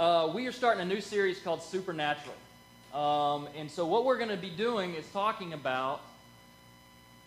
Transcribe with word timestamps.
uh, 0.00 0.32
we 0.34 0.46
are 0.46 0.52
starting 0.52 0.80
a 0.80 0.86
new 0.86 1.02
series 1.02 1.38
called 1.40 1.62
Supernatural. 1.62 2.34
Um, 2.94 3.48
and 3.54 3.70
so, 3.70 3.84
what 3.84 4.06
we're 4.06 4.16
going 4.16 4.30
to 4.30 4.36
be 4.38 4.48
doing 4.48 4.94
is 4.94 5.06
talking 5.12 5.52
about 5.52 6.00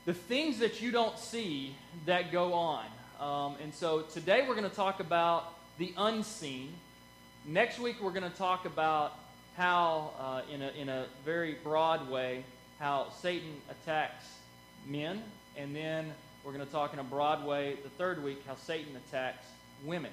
the 0.05 0.13
things 0.15 0.57
that 0.57 0.81
you 0.81 0.91
don't 0.91 1.20
see 1.20 1.75
that 2.07 2.31
go 2.31 2.54
on. 2.54 2.86
Um, 3.20 3.57
and 3.62 3.71
so, 3.75 4.01
today 4.01 4.44
we're 4.47 4.55
going 4.55 4.67
to 4.67 4.75
talk 4.75 4.99
about 4.99 5.54
the 5.78 5.94
unseen. 5.97 6.73
Next 7.46 7.78
week, 7.78 8.01
we're 8.01 8.11
going 8.11 8.29
to 8.29 8.38
talk 8.38 8.65
about 8.65 9.19
how, 9.55 10.09
uh, 10.19 10.41
in, 10.51 10.63
a, 10.63 10.69
in 10.71 10.89
a 10.89 11.05
very 11.23 11.55
broad 11.63 12.09
way, 12.09 12.43
how 12.79 13.09
Satan 13.21 13.53
attacks 13.69 14.25
men. 14.87 15.21
And 15.57 15.75
then 15.75 16.11
we're 16.43 16.53
going 16.53 16.65
to 16.65 16.71
talk 16.71 16.91
in 16.91 16.97
a 16.97 17.03
broad 17.03 17.45
way 17.45 17.77
the 17.83 17.89
third 17.89 18.23
week 18.23 18.41
how 18.47 18.55
Satan 18.55 18.95
attacks 18.95 19.45
women. 19.85 20.11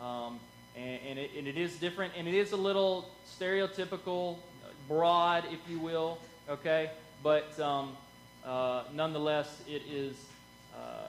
Um, 0.00 0.40
and, 0.78 1.00
and, 1.08 1.18
it, 1.18 1.30
and, 1.36 1.48
it 1.48 1.56
is 1.56 1.76
different, 1.76 2.12
and 2.16 2.28
it 2.28 2.34
is 2.34 2.52
a 2.52 2.56
little 2.56 3.08
stereotypical, 3.26 4.36
broad, 4.86 5.44
if 5.50 5.58
you 5.68 5.78
will, 5.78 6.18
okay? 6.48 6.90
But 7.22 7.58
um, 7.58 7.96
uh, 8.44 8.84
nonetheless, 8.94 9.60
it 9.68 9.82
is, 9.90 10.16
uh, 10.74 11.08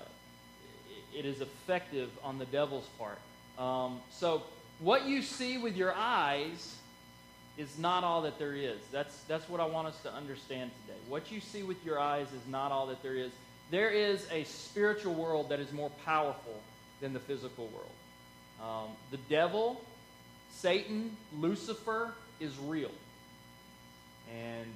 it 1.16 1.26
is 1.26 1.42
effective 1.42 2.10
on 2.24 2.40
the 2.40 2.46
devil's 2.46 2.88
part. 2.98 3.20
Um, 3.64 4.00
so, 4.12 4.44
what 4.80 5.06
you 5.06 5.22
see 5.22 5.58
with 5.58 5.76
your 5.76 5.94
eyes 5.94 6.76
is 7.58 7.78
not 7.78 8.04
all 8.04 8.22
that 8.22 8.40
there 8.40 8.56
is. 8.56 8.80
That's, 8.92 9.20
that's 9.28 9.48
what 9.50 9.60
I 9.60 9.66
want 9.66 9.88
us 9.88 10.02
to 10.04 10.14
understand 10.14 10.72
today. 10.82 10.98
What 11.10 11.30
you 11.32 11.42
see 11.42 11.64
with 11.64 11.84
your 11.86 12.00
eyes 12.00 12.28
is 12.28 12.50
not 12.50 12.72
all 12.72 12.88
that 12.88 13.04
there 13.04 13.16
is. 13.16 13.32
There 13.70 13.90
is 13.90 14.26
a 14.32 14.46
spiritual 14.46 15.14
world 15.14 15.50
that 15.50 15.60
is 15.60 15.72
more 15.74 15.92
powerful 16.06 16.62
than 17.02 17.14
the 17.14 17.20
physical 17.20 17.68
world. 17.68 17.92
Um, 18.62 18.90
the 19.12 19.18
devil, 19.30 19.82
Satan, 20.52 21.16
Lucifer 21.40 22.12
is 22.40 22.58
real. 22.58 22.92
And 24.34 24.68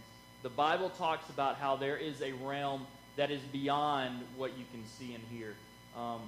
the 0.42 0.50
Bible 0.50 0.90
talks 0.90 1.30
about 1.30 1.58
how 1.58 1.76
there 1.76 1.98
is 1.98 2.22
a 2.22 2.32
realm 2.34 2.86
that 3.16 3.30
is 3.32 3.42
beyond 3.52 4.22
what 4.36 4.58
you 4.58 4.66
can 4.72 4.84
see 4.98 5.14
and 5.14 5.24
hear. 5.32 5.54
Um, 5.98 6.22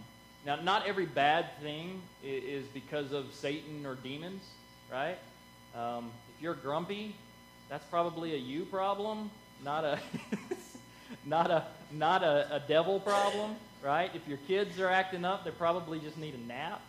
now, 0.45 0.58
not 0.58 0.86
every 0.86 1.06
bad 1.06 1.45
thing 1.61 2.02
is 2.23 2.66
because 2.67 3.11
of 3.11 3.33
Satan 3.33 3.86
or 3.86 3.95
demons, 3.95 4.44
right? 4.92 5.17
Um, 5.76 6.11
if 6.36 6.44
you're 6.44 6.53
grumpy, 6.53 7.16
that's 7.70 7.86
probably 7.86 8.36
a 8.36 8.38
you 8.38 8.66
problem, 8.66 9.31
not 9.64 9.83
a 9.83 10.00
not 11.26 11.50
a 11.50 11.66
not 11.92 12.23
a, 12.23 12.56
a 12.56 12.59
devil 12.67 13.00
problem, 13.00 13.56
right? 13.83 14.11
If 14.14 14.28
your 14.28 14.38
kids 14.48 14.80
are 14.80 14.89
acting 14.89 15.26
up, 15.26 15.44
they 15.44 15.52
probably 15.52 16.00
just 16.00 16.17
need 16.17 16.36
a 16.36 16.48
nap 16.48 16.81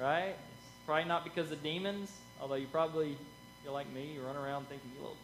right? 0.00 0.28
It's 0.28 0.86
probably 0.86 1.04
not 1.04 1.24
because 1.24 1.50
of 1.50 1.62
demons, 1.62 2.10
although 2.40 2.54
you 2.54 2.66
probably, 2.66 3.16
you're 3.64 3.72
like 3.72 3.90
me, 3.92 4.12
you 4.14 4.22
run 4.22 4.36
around 4.36 4.68
thinking 4.68 4.90
you 4.96 5.00
little, 5.00 5.16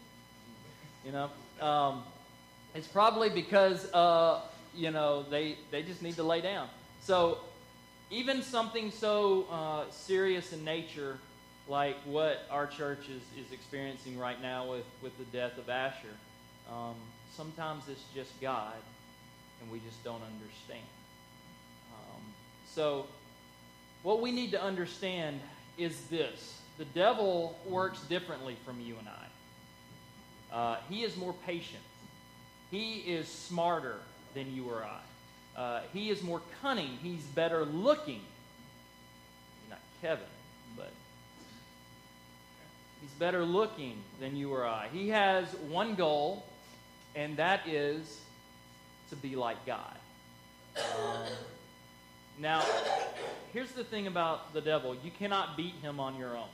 you 1.04 1.12
know. 1.12 1.66
Um, 1.66 2.02
it's 2.74 2.88
probably 2.88 3.30
because, 3.30 3.92
uh, 3.92 4.40
you 4.74 4.90
know, 4.90 5.22
they, 5.22 5.56
they 5.70 5.82
just 5.82 6.02
need 6.02 6.16
to 6.16 6.24
lay 6.24 6.40
down. 6.40 6.68
So 7.02 7.38
even 8.10 8.42
something 8.42 8.90
so 8.90 9.46
uh, 9.50 9.84
serious 9.90 10.52
in 10.52 10.64
nature 10.64 11.18
like 11.68 11.96
what 12.04 12.42
our 12.50 12.66
church 12.66 13.08
is, 13.08 13.22
is 13.42 13.52
experiencing 13.52 14.18
right 14.18 14.40
now 14.42 14.70
with, 14.70 14.84
with 15.02 15.16
the 15.18 15.24
death 15.36 15.56
of 15.56 15.68
Asher, 15.70 16.14
um, 16.70 16.94
sometimes 17.34 17.84
it's 17.88 18.04
just 18.14 18.38
God, 18.40 18.74
and 19.60 19.70
we 19.70 19.78
just 19.80 20.02
don't 20.04 20.20
understand. 20.22 20.86
Um, 21.92 22.22
so 22.66 23.06
what 24.04 24.20
we 24.20 24.30
need 24.30 24.52
to 24.52 24.62
understand 24.62 25.40
is 25.76 25.98
this 26.06 26.60
the 26.78 26.84
devil 26.84 27.58
works 27.66 28.00
differently 28.02 28.56
from 28.64 28.80
you 28.80 28.94
and 28.98 29.08
I. 29.08 30.54
Uh, 30.56 30.76
he 30.88 31.02
is 31.02 31.16
more 31.16 31.34
patient, 31.44 31.82
he 32.70 32.98
is 32.98 33.26
smarter 33.26 33.96
than 34.34 34.54
you 34.54 34.66
or 34.66 34.84
I. 34.84 35.60
Uh, 35.60 35.80
he 35.92 36.10
is 36.10 36.22
more 36.22 36.42
cunning, 36.62 36.98
he's 37.02 37.22
better 37.22 37.64
looking. 37.64 38.20
Not 39.70 39.80
Kevin, 40.00 40.24
but 40.76 40.90
he's 43.00 43.10
better 43.18 43.44
looking 43.44 43.96
than 44.20 44.36
you 44.36 44.52
or 44.52 44.66
I. 44.66 44.88
He 44.92 45.08
has 45.08 45.46
one 45.68 45.94
goal, 45.94 46.44
and 47.16 47.36
that 47.38 47.66
is 47.66 48.20
to 49.10 49.16
be 49.16 49.34
like 49.36 49.64
God. 49.64 49.94
Um, 50.76 51.26
now, 52.38 52.64
here's 53.52 53.72
the 53.72 53.84
thing 53.84 54.06
about 54.06 54.52
the 54.52 54.60
devil 54.60 54.96
you 55.04 55.10
cannot 55.10 55.56
beat 55.56 55.74
him 55.82 56.00
on 56.00 56.16
your 56.16 56.36
own. 56.36 56.48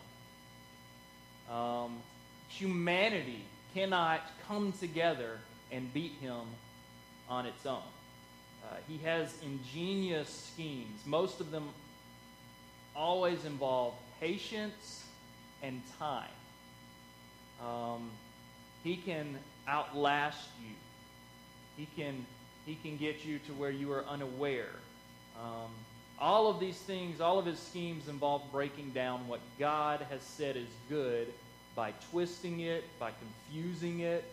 Um, 1.51 1.97
humanity 2.49 3.45
cannot 3.75 4.21
come 4.47 4.73
together 4.73 5.39
and 5.73 5.93
beat 5.93 6.13
him 6.21 6.43
on 7.29 7.47
its 7.47 7.65
own. 7.65 7.83
Uh, 8.65 8.77
he 8.87 8.99
has 8.99 9.35
ingenious 9.43 10.51
schemes. 10.53 11.01
Most 11.07 11.41
of 11.41 11.51
them 11.51 11.69
always 12.95 13.45
involve 13.45 13.95
patience 14.21 15.05
and 15.63 15.81
time. 15.99 16.29
Um, 17.65 18.11
he 18.85 18.97
can 18.97 19.39
outlast 19.67 20.49
you. 20.63 20.75
He 21.77 21.87
can, 21.97 22.27
he 22.67 22.75
can 22.83 22.97
get 22.97 23.25
you 23.25 23.39
to 23.47 23.53
where 23.53 23.71
you 23.71 23.93
are 23.93 24.05
unaware. 24.05 24.75
Um, 25.39 25.71
all 26.19 26.49
of 26.49 26.61
these 26.61 26.77
things, 26.77 27.21
all 27.21 27.39
of 27.39 27.47
his 27.47 27.59
schemes 27.59 28.09
involve 28.09 28.43
breaking 28.53 28.91
down 28.91 29.27
what 29.27 29.41
God 29.59 30.07
has 30.11 30.23
said 30.23 30.57
is 30.57 30.69
good 30.89 31.29
by 31.75 31.93
twisting 32.11 32.61
it, 32.61 32.85
by 32.99 33.11
confusing 33.51 34.01
it, 34.01 34.25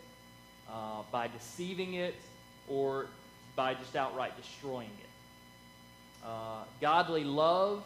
uh, 0.70 1.04
by 1.12 1.28
deceiving 1.28 1.94
it, 1.94 2.16
or 2.68 3.08
by 3.56 3.74
just 3.74 3.96
outright 3.96 4.36
destroying 4.36 4.90
it. 5.00 6.26
Uh, 6.26 6.64
godly 6.82 7.24
love, 7.24 7.84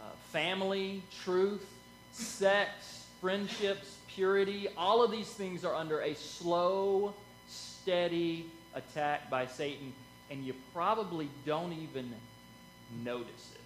uh, 0.00 0.10
family, 0.30 1.02
truth, 1.24 1.64
sex, 2.12 3.06
friendships, 3.20 3.96
purity, 4.08 4.68
all 4.76 5.02
of 5.02 5.10
these 5.10 5.28
things 5.28 5.64
are 5.64 5.74
under 5.74 6.00
a 6.00 6.14
slow, 6.14 7.14
steady 7.48 8.46
attack 8.74 9.30
by 9.30 9.46
Satan 9.46 9.92
and 10.30 10.44
you 10.44 10.54
probably 10.72 11.28
don't 11.44 11.72
even 11.72 12.12
notice 13.04 13.52
it 13.54 13.60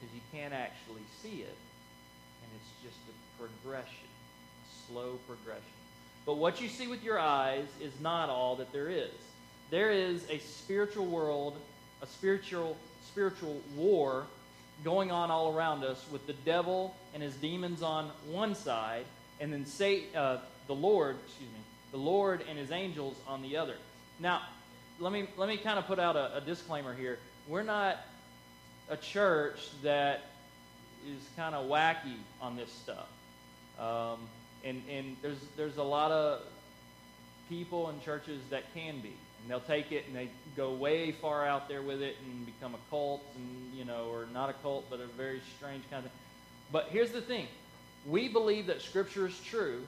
because 0.00 0.14
you 0.14 0.20
can't 0.32 0.52
actually 0.52 1.02
see 1.22 1.42
it, 1.42 1.56
and 2.42 2.50
it's 2.56 2.82
just 2.82 2.98
a 3.08 3.42
progression, 3.42 4.08
a 4.08 4.92
slow 4.92 5.18
progression. 5.26 5.62
But 6.26 6.36
what 6.36 6.60
you 6.60 6.68
see 6.68 6.86
with 6.86 7.02
your 7.02 7.18
eyes 7.18 7.66
is 7.80 7.92
not 8.00 8.28
all 8.28 8.56
that 8.56 8.72
there 8.72 8.88
is. 8.88 9.10
There 9.70 9.90
is 9.90 10.24
a 10.28 10.38
spiritual 10.38 11.06
world, 11.06 11.56
a 12.02 12.06
spiritual 12.06 12.76
spiritual 13.06 13.60
war 13.76 14.26
going 14.84 15.10
on 15.10 15.30
all 15.30 15.54
around 15.54 15.84
us 15.84 16.04
with 16.10 16.26
the 16.26 16.32
devil 16.32 16.94
and 17.14 17.22
his 17.22 17.34
demons 17.36 17.82
on 17.82 18.10
one 18.28 18.54
side, 18.54 19.04
and 19.40 19.52
then 19.52 19.66
say, 19.66 20.04
uh, 20.16 20.38
the 20.66 20.74
Lord, 20.74 21.16
excuse 21.26 21.50
me, 21.50 21.60
the 21.90 21.98
Lord 21.98 22.42
and 22.48 22.58
his 22.58 22.70
angels 22.70 23.16
on 23.28 23.42
the 23.42 23.56
other. 23.56 23.76
Now, 24.18 24.42
let 25.02 25.12
me 25.12 25.26
let 25.36 25.48
me 25.48 25.56
kind 25.56 25.78
of 25.78 25.86
put 25.86 25.98
out 25.98 26.14
a, 26.14 26.36
a 26.36 26.40
disclaimer 26.40 26.94
here. 26.94 27.18
We're 27.48 27.64
not 27.64 27.98
a 28.88 28.96
church 28.96 29.68
that 29.82 30.22
is 31.06 31.20
kind 31.36 31.54
of 31.54 31.68
wacky 31.68 32.16
on 32.40 32.56
this 32.56 32.70
stuff. 32.70 33.08
Um, 33.80 34.18
and, 34.64 34.80
and 34.88 35.16
there's, 35.22 35.38
there's 35.56 35.76
a 35.76 35.82
lot 35.82 36.12
of 36.12 36.42
people 37.48 37.88
and 37.88 38.00
churches 38.02 38.40
that 38.50 38.72
can 38.74 39.00
be. 39.00 39.12
And 39.42 39.50
they'll 39.50 39.60
take 39.60 39.90
it 39.90 40.04
and 40.06 40.14
they 40.14 40.28
go 40.56 40.72
way 40.72 41.10
far 41.10 41.44
out 41.44 41.68
there 41.68 41.82
with 41.82 42.00
it 42.00 42.16
and 42.24 42.46
become 42.46 42.76
a 42.76 42.90
cult 42.90 43.24
and, 43.34 43.76
you 43.76 43.84
know, 43.84 44.06
or 44.12 44.26
not 44.32 44.50
a 44.50 44.52
cult, 44.52 44.84
but 44.88 45.00
a 45.00 45.06
very 45.06 45.40
strange 45.56 45.82
kind 45.90 46.04
of 46.04 46.12
thing. 46.12 46.20
But 46.70 46.88
here's 46.90 47.10
the 47.10 47.20
thing. 47.20 47.48
We 48.06 48.28
believe 48.28 48.66
that 48.66 48.82
Scripture 48.82 49.26
is 49.26 49.40
true. 49.40 49.82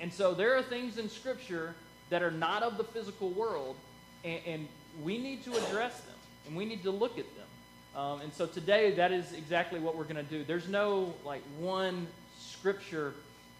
And 0.00 0.12
so 0.12 0.34
there 0.34 0.56
are 0.56 0.62
things 0.62 0.98
in 0.98 1.08
Scripture 1.08 1.74
that 2.10 2.22
are 2.22 2.32
not 2.32 2.64
of 2.64 2.78
the 2.78 2.84
physical 2.84 3.30
world 3.30 3.76
and, 4.24 4.40
and 4.46 4.68
we 5.02 5.18
need 5.18 5.44
to 5.44 5.52
address 5.52 6.00
them, 6.00 6.16
and 6.46 6.56
we 6.56 6.64
need 6.64 6.82
to 6.82 6.90
look 6.90 7.18
at 7.18 7.26
them. 7.36 8.00
Um, 8.02 8.20
and 8.20 8.32
so 8.32 8.46
today, 8.46 8.92
that 8.92 9.12
is 9.12 9.32
exactly 9.32 9.80
what 9.80 9.96
we're 9.96 10.04
going 10.04 10.16
to 10.16 10.22
do. 10.22 10.44
There's 10.44 10.68
no 10.68 11.14
like 11.24 11.42
one 11.58 12.06
scripture 12.38 13.14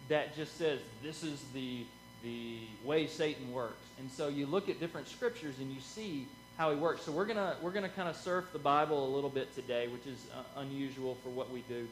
that 0.08 0.37
just 0.37 0.56
says 0.58 0.81
this 1.03 1.23
is 1.23 1.43
the 1.55 1.85
the 2.23 2.58
way 2.85 3.06
Satan 3.06 3.53
works. 3.53 3.82
And 3.99 4.11
so 4.11 4.29
you 4.29 4.47
look 4.47 4.69
at 4.69 4.81
different 4.81 5.08
scriptures 5.08 5.55
and 5.61 5.73
you 5.73 5.81
see 5.81 6.26
how 6.56 6.70
he 6.70 6.76
works. 6.76 7.03
So 7.03 7.12
we're 7.12 7.26
gonna 7.26 7.56
we're 7.62 7.70
gonna 7.70 7.88
kind 7.88 8.08
of 8.08 8.17
surf 8.17 8.47
the 8.53 8.58
Bible 8.58 9.06
a 9.06 9.12
little 9.14 9.31
bit 9.31 9.55
today, 9.55 9.88
which 9.88 10.06
is 10.06 10.19
uh, 10.35 10.61
unusual 10.61 11.17
for 11.23 11.29
what 11.31 11.50
we 11.50 11.62
do. 11.69 11.87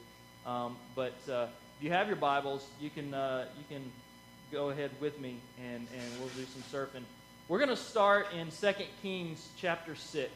Um, 0.46 0.76
but 0.94 1.14
uh, 1.30 1.46
if 1.78 1.84
you 1.84 1.90
have 1.90 2.06
your 2.08 2.16
Bibles, 2.16 2.66
you 2.80 2.90
can 2.90 3.14
uh, 3.14 3.46
you 3.58 3.64
can 3.68 3.84
go 4.52 4.70
ahead 4.70 4.90
with 5.00 5.20
me 5.20 5.36
and 5.58 5.86
and 5.94 6.18
we'll 6.18 6.28
do 6.28 6.44
some 6.44 6.62
surfing. 6.72 7.04
We're 7.46 7.58
going 7.58 7.68
to 7.68 7.76
start 7.76 8.28
in 8.32 8.48
2 8.50 8.84
Kings 9.02 9.46
chapter 9.58 9.94
6. 9.94 10.30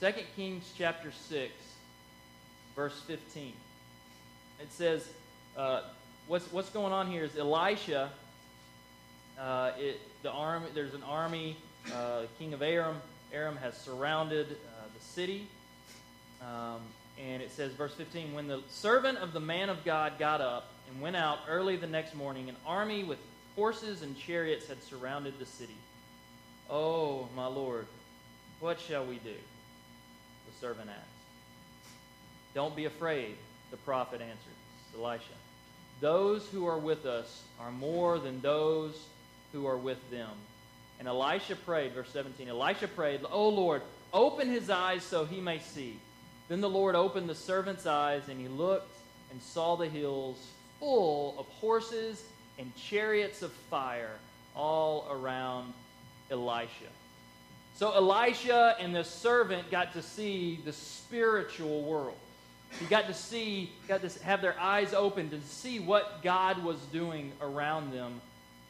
2 0.00 0.12
Kings 0.34 0.68
chapter 0.76 1.12
6, 1.28 1.52
verse 2.74 3.00
15. 3.06 3.52
It 4.60 4.72
says, 4.72 5.08
uh, 5.56 5.82
what's, 6.26 6.50
what's 6.50 6.70
going 6.70 6.92
on 6.92 7.08
here 7.08 7.22
is 7.22 7.36
Elisha, 7.36 8.10
uh, 9.38 9.70
it, 9.78 10.00
the 10.24 10.32
army, 10.32 10.66
there's 10.74 10.94
an 10.94 11.04
army, 11.04 11.56
uh, 11.94 12.22
king 12.40 12.52
of 12.52 12.60
Aram, 12.60 12.96
Aram 13.32 13.56
has 13.58 13.76
surrounded 13.76 14.48
uh, 14.50 14.86
the 14.92 15.04
city. 15.04 15.46
Um, 16.42 16.80
and 17.16 17.40
it 17.40 17.52
says, 17.52 17.72
verse 17.74 17.94
15, 17.94 18.34
when 18.34 18.48
the 18.48 18.60
servant 18.68 19.18
of 19.18 19.34
the 19.34 19.40
man 19.40 19.68
of 19.68 19.84
God 19.84 20.18
got 20.18 20.40
up 20.40 20.66
and 20.90 21.00
went 21.00 21.14
out 21.14 21.38
early 21.48 21.76
the 21.76 21.86
next 21.86 22.16
morning, 22.16 22.48
an 22.48 22.56
army 22.66 23.04
with 23.04 23.18
horses 23.60 24.00
and 24.00 24.18
chariots 24.18 24.68
had 24.68 24.82
surrounded 24.82 25.38
the 25.38 25.44
city. 25.44 25.76
Oh, 26.70 27.28
my 27.36 27.44
Lord, 27.44 27.84
what 28.58 28.80
shall 28.80 29.04
we 29.04 29.16
do? 29.16 29.34
The 29.34 30.66
servant 30.66 30.88
asked. 30.88 31.94
Don't 32.54 32.74
be 32.74 32.86
afraid, 32.86 33.34
the 33.70 33.76
prophet 33.76 34.22
answered, 34.22 34.98
Elisha. 34.98 35.36
Those 36.00 36.48
who 36.48 36.66
are 36.66 36.78
with 36.78 37.04
us 37.04 37.42
are 37.60 37.70
more 37.70 38.18
than 38.18 38.40
those 38.40 38.98
who 39.52 39.66
are 39.66 39.76
with 39.76 40.10
them. 40.10 40.30
And 40.98 41.06
Elisha 41.06 41.54
prayed, 41.54 41.92
verse 41.92 42.08
17, 42.14 42.48
Elisha 42.48 42.88
prayed, 42.88 43.20
O 43.30 43.50
Lord, 43.50 43.82
open 44.14 44.48
his 44.48 44.70
eyes 44.70 45.02
so 45.02 45.26
he 45.26 45.38
may 45.38 45.58
see. 45.58 45.98
Then 46.48 46.62
the 46.62 46.70
Lord 46.70 46.94
opened 46.94 47.28
the 47.28 47.34
servant's 47.34 47.84
eyes, 47.84 48.22
and 48.30 48.40
he 48.40 48.48
looked 48.48 48.96
and 49.30 49.42
saw 49.42 49.76
the 49.76 49.86
hills 49.86 50.38
full 50.78 51.34
of 51.38 51.44
horses 51.60 52.22
and 52.60 52.76
chariots 52.76 53.42
of 53.42 53.50
fire 53.70 54.18
all 54.54 55.08
around 55.10 55.72
Elisha. 56.30 56.90
So 57.74 57.92
Elisha 57.92 58.76
and 58.78 58.94
the 58.94 59.02
servant 59.02 59.70
got 59.70 59.94
to 59.94 60.02
see 60.02 60.60
the 60.64 60.72
spiritual 60.72 61.82
world. 61.82 62.18
He 62.78 62.84
got 62.86 63.06
to 63.06 63.14
see, 63.14 63.72
got 63.88 64.06
to 64.06 64.22
have 64.22 64.42
their 64.42 64.58
eyes 64.60 64.92
open 64.92 65.30
to 65.30 65.40
see 65.40 65.80
what 65.80 66.22
God 66.22 66.62
was 66.62 66.76
doing 66.92 67.32
around 67.40 67.92
them 67.92 68.20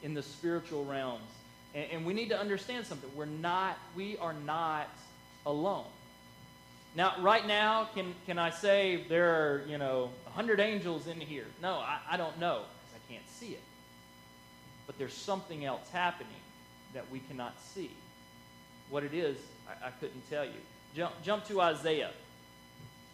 in 0.02 0.14
the 0.14 0.22
spiritual 0.22 0.84
realms. 0.84 1.28
And, 1.74 1.90
and 1.90 2.06
we 2.06 2.14
need 2.14 2.28
to 2.28 2.38
understand 2.38 2.86
something. 2.86 3.10
We're 3.16 3.26
not, 3.26 3.76
we 3.96 4.16
are 4.18 4.32
not 4.32 4.88
alone. 5.44 5.86
Now, 6.94 7.14
right 7.20 7.46
now, 7.46 7.88
can, 7.94 8.14
can 8.26 8.38
I 8.38 8.50
say 8.50 9.04
there 9.08 9.30
are, 9.30 9.64
you 9.68 9.78
know, 9.78 10.10
100 10.24 10.60
angels 10.60 11.08
in 11.08 11.20
here? 11.20 11.46
No, 11.60 11.74
I, 11.74 11.98
I 12.12 12.16
don't 12.16 12.38
know 12.38 12.62
because 12.62 13.00
I 13.08 13.12
can't 13.12 13.28
see 13.28 13.48
it. 13.48 13.62
But 14.90 14.98
there's 14.98 15.14
something 15.14 15.64
else 15.64 15.88
happening 15.92 16.32
that 16.94 17.08
we 17.12 17.20
cannot 17.20 17.54
see. 17.60 17.90
What 18.88 19.04
it 19.04 19.14
is, 19.14 19.36
I, 19.68 19.86
I 19.86 19.90
couldn't 19.90 20.28
tell 20.28 20.44
you. 20.44 20.50
Jump, 20.96 21.14
jump 21.22 21.46
to 21.46 21.60
Isaiah. 21.60 22.10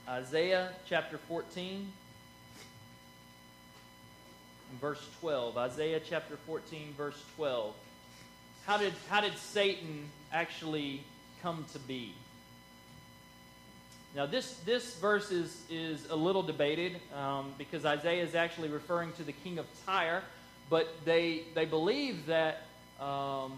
Isaiah 0.08 0.70
chapter 0.88 1.18
14 1.18 1.86
verse 4.80 5.06
12. 5.20 5.56
Isaiah 5.56 6.00
chapter 6.00 6.36
14, 6.46 6.94
verse 6.96 7.22
12. 7.36 7.74
How 8.66 8.76
did, 8.76 8.92
how 9.08 9.20
did 9.20 9.36
Satan 9.36 10.08
actually 10.32 11.02
come 11.42 11.64
to 11.72 11.78
be? 11.78 12.14
Now, 14.14 14.26
this, 14.26 14.56
this 14.64 14.96
verse 14.96 15.30
is, 15.30 15.62
is 15.70 16.08
a 16.10 16.16
little 16.16 16.42
debated 16.42 16.96
um, 17.14 17.52
because 17.58 17.84
Isaiah 17.84 18.22
is 18.22 18.34
actually 18.34 18.68
referring 18.68 19.12
to 19.14 19.22
the 19.22 19.32
king 19.32 19.58
of 19.58 19.66
Tyre, 19.84 20.22
but 20.68 20.88
they, 21.04 21.42
they 21.54 21.64
believe 21.64 22.26
that, 22.26 22.62
um, 23.00 23.52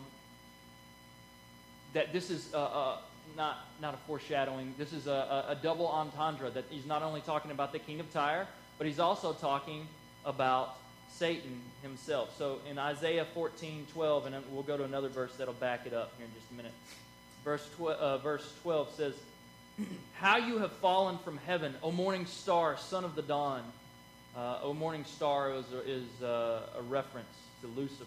that 1.94 2.12
this 2.12 2.30
is 2.30 2.52
a, 2.52 2.58
a, 2.58 2.98
not, 3.36 3.58
not 3.80 3.94
a 3.94 3.96
foreshadowing, 4.06 4.74
this 4.78 4.92
is 4.92 5.06
a, 5.06 5.46
a, 5.48 5.56
double 5.62 5.88
entendre, 5.88 6.50
that 6.50 6.64
he's 6.70 6.86
not 6.86 7.02
only 7.02 7.20
talking 7.20 7.50
about 7.50 7.72
the 7.72 7.78
king 7.78 8.00
of 8.00 8.12
Tyre, 8.12 8.46
but 8.76 8.86
he's 8.86 8.98
also 8.98 9.32
talking 9.32 9.86
about 10.24 10.76
Satan 11.10 11.60
himself. 11.82 12.36
So 12.36 12.58
in 12.68 12.78
Isaiah 12.78 13.26
14, 13.34 13.86
12, 13.92 14.26
and 14.26 14.36
we'll 14.50 14.62
go 14.62 14.76
to 14.76 14.84
another 14.84 15.08
verse 15.08 15.32
that'll 15.36 15.54
back 15.54 15.86
it 15.86 15.94
up 15.94 16.12
here 16.16 16.26
in 16.26 16.32
just 16.34 16.50
a 16.50 16.54
minute. 16.54 16.72
Verse, 17.44 17.66
uh, 17.80 18.18
verse 18.18 18.52
12 18.62 18.94
says, 18.94 19.14
how 20.14 20.36
you 20.36 20.58
have 20.58 20.72
fallen 20.72 21.18
from 21.18 21.38
heaven, 21.46 21.74
O 21.82 21.90
morning 21.90 22.26
star, 22.26 22.76
son 22.76 23.04
of 23.04 23.14
the 23.14 23.22
dawn. 23.22 23.62
Uh, 24.36 24.58
o 24.62 24.72
morning 24.72 25.04
star 25.04 25.52
is, 25.52 25.64
is 25.86 26.22
a, 26.22 26.62
a 26.78 26.82
reference 26.82 27.34
to 27.62 27.66
Lucifer. 27.68 28.04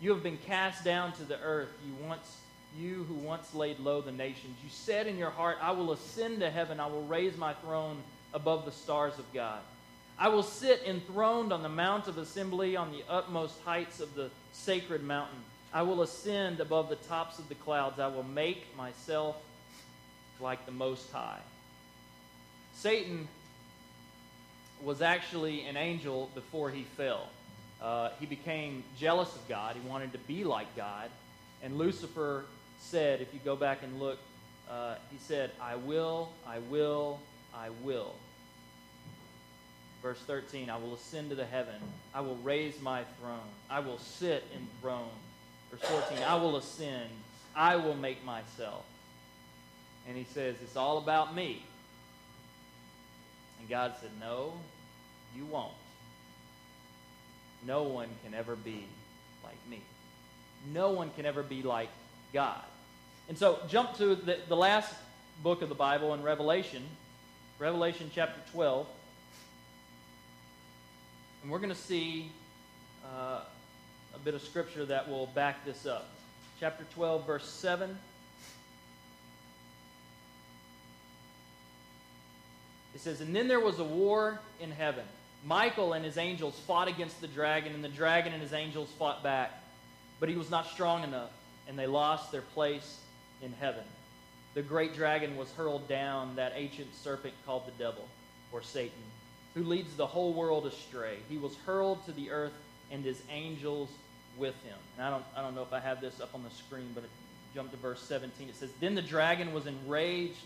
You 0.00 0.12
have 0.12 0.22
been 0.22 0.38
cast 0.38 0.84
down 0.84 1.12
to 1.12 1.24
the 1.24 1.38
earth, 1.40 1.70
you 1.86 2.06
once 2.06 2.38
you 2.76 3.04
who 3.04 3.14
once 3.14 3.54
laid 3.54 3.78
low 3.78 4.00
the 4.00 4.12
nations. 4.12 4.56
You 4.62 4.70
said 4.70 5.06
in 5.06 5.16
your 5.16 5.30
heart, 5.30 5.58
I 5.62 5.70
will 5.70 5.92
ascend 5.92 6.40
to 6.40 6.50
heaven, 6.50 6.80
I 6.80 6.86
will 6.86 7.04
raise 7.04 7.36
my 7.36 7.54
throne 7.54 7.98
above 8.32 8.64
the 8.64 8.72
stars 8.72 9.16
of 9.18 9.32
God. 9.32 9.60
I 10.18 10.28
will 10.28 10.42
sit 10.42 10.82
enthroned 10.86 11.52
on 11.52 11.62
the 11.62 11.68
mount 11.68 12.08
of 12.08 12.18
assembly 12.18 12.76
on 12.76 12.92
the 12.92 13.02
utmost 13.08 13.60
heights 13.64 14.00
of 14.00 14.14
the 14.14 14.30
sacred 14.52 15.02
mountain. 15.02 15.38
I 15.72 15.82
will 15.82 16.02
ascend 16.02 16.60
above 16.60 16.88
the 16.88 16.96
tops 16.96 17.38
of 17.38 17.48
the 17.48 17.56
clouds. 17.56 17.98
I 17.98 18.06
will 18.06 18.22
make 18.22 18.76
myself 18.76 19.36
like 20.40 20.66
the 20.66 20.72
Most 20.72 21.10
High. 21.10 21.40
Satan 22.74 23.26
was 24.84 25.02
actually 25.02 25.66
an 25.66 25.76
angel 25.76 26.30
before 26.34 26.70
he 26.70 26.84
fell. 26.96 27.28
Uh, 27.82 28.10
he 28.20 28.26
became 28.26 28.84
jealous 28.98 29.34
of 29.34 29.46
God. 29.48 29.76
He 29.76 29.88
wanted 29.88 30.12
to 30.12 30.18
be 30.18 30.44
like 30.44 30.74
God. 30.76 31.10
And 31.62 31.78
Lucifer 31.78 32.44
said, 32.78 33.20
if 33.20 33.32
you 33.32 33.40
go 33.44 33.56
back 33.56 33.82
and 33.82 34.00
look, 34.00 34.18
uh, 34.70 34.94
he 35.10 35.18
said, 35.18 35.50
I 35.60 35.76
will, 35.76 36.30
I 36.46 36.58
will, 36.70 37.20
I 37.54 37.68
will. 37.82 38.14
Verse 40.02 40.18
13, 40.26 40.68
I 40.68 40.76
will 40.76 40.94
ascend 40.94 41.30
to 41.30 41.36
the 41.36 41.46
heaven. 41.46 41.80
I 42.14 42.20
will 42.20 42.36
raise 42.36 42.80
my 42.80 43.04
throne. 43.20 43.38
I 43.70 43.80
will 43.80 43.98
sit 43.98 44.44
enthroned. 44.54 45.08
Verse 45.70 45.88
14, 45.88 46.18
I 46.24 46.36
will 46.36 46.56
ascend. 46.56 47.10
I 47.56 47.76
will 47.76 47.94
make 47.94 48.24
myself 48.24 48.84
and 50.06 50.16
he 50.16 50.24
says, 50.24 50.56
It's 50.62 50.76
all 50.76 50.98
about 50.98 51.34
me. 51.34 51.62
And 53.60 53.68
God 53.68 53.94
said, 54.00 54.10
No, 54.20 54.52
you 55.36 55.44
won't. 55.46 55.72
No 57.66 57.84
one 57.84 58.08
can 58.24 58.34
ever 58.34 58.56
be 58.56 58.84
like 59.42 59.56
me. 59.68 59.80
No 60.72 60.90
one 60.90 61.10
can 61.16 61.26
ever 61.26 61.42
be 61.42 61.62
like 61.62 61.88
God. 62.32 62.60
And 63.28 63.38
so, 63.38 63.58
jump 63.68 63.96
to 63.96 64.14
the, 64.14 64.38
the 64.48 64.56
last 64.56 64.92
book 65.42 65.62
of 65.62 65.68
the 65.68 65.74
Bible 65.74 66.12
in 66.14 66.22
Revelation, 66.22 66.82
Revelation 67.58 68.10
chapter 68.14 68.40
12. 68.52 68.86
And 71.42 71.50
we're 71.50 71.58
going 71.58 71.70
to 71.70 71.74
see 71.74 72.30
uh, 73.04 73.40
a 74.14 74.18
bit 74.24 74.34
of 74.34 74.42
scripture 74.42 74.84
that 74.86 75.08
will 75.08 75.26
back 75.28 75.64
this 75.64 75.86
up. 75.86 76.08
Chapter 76.60 76.84
12, 76.94 77.26
verse 77.26 77.48
7. 77.48 77.96
It 82.94 83.00
says, 83.00 83.20
And 83.20 83.34
then 83.34 83.48
there 83.48 83.60
was 83.60 83.78
a 83.78 83.84
war 83.84 84.38
in 84.60 84.70
heaven. 84.70 85.04
Michael 85.44 85.92
and 85.92 86.04
his 86.04 86.16
angels 86.16 86.58
fought 86.66 86.88
against 86.88 87.20
the 87.20 87.28
dragon, 87.28 87.74
and 87.74 87.84
the 87.84 87.88
dragon 87.88 88.32
and 88.32 88.42
his 88.42 88.52
angels 88.52 88.88
fought 88.98 89.22
back. 89.22 89.52
But 90.18 90.28
he 90.28 90.36
was 90.36 90.50
not 90.50 90.66
strong 90.66 91.04
enough, 91.04 91.30
and 91.68 91.78
they 91.78 91.86
lost 91.86 92.32
their 92.32 92.40
place 92.40 93.00
in 93.42 93.52
heaven. 93.60 93.84
The 94.54 94.62
great 94.62 94.94
dragon 94.94 95.36
was 95.36 95.50
hurled 95.52 95.86
down, 95.88 96.36
that 96.36 96.52
ancient 96.54 96.94
serpent 96.94 97.34
called 97.44 97.66
the 97.66 97.82
devil, 97.82 98.06
or 98.52 98.62
Satan, 98.62 98.92
who 99.54 99.64
leads 99.64 99.94
the 99.96 100.06
whole 100.06 100.32
world 100.32 100.66
astray. 100.66 101.18
He 101.28 101.36
was 101.36 101.56
hurled 101.66 102.04
to 102.06 102.12
the 102.12 102.30
earth, 102.30 102.54
and 102.90 103.04
his 103.04 103.20
angels 103.30 103.90
with 104.38 104.54
him. 104.62 104.78
And 104.96 105.06
I 105.06 105.10
don't, 105.10 105.24
I 105.36 105.42
don't 105.42 105.54
know 105.54 105.62
if 105.62 105.72
I 105.72 105.80
have 105.80 106.00
this 106.00 106.20
up 106.20 106.34
on 106.34 106.42
the 106.42 106.50
screen, 106.50 106.90
but 106.94 107.04
jump 107.54 107.70
to 107.72 107.76
verse 107.76 108.00
17. 108.02 108.48
It 108.48 108.56
says, 108.56 108.70
Then 108.80 108.94
the 108.94 109.02
dragon 109.02 109.52
was 109.52 109.66
enraged 109.66 110.38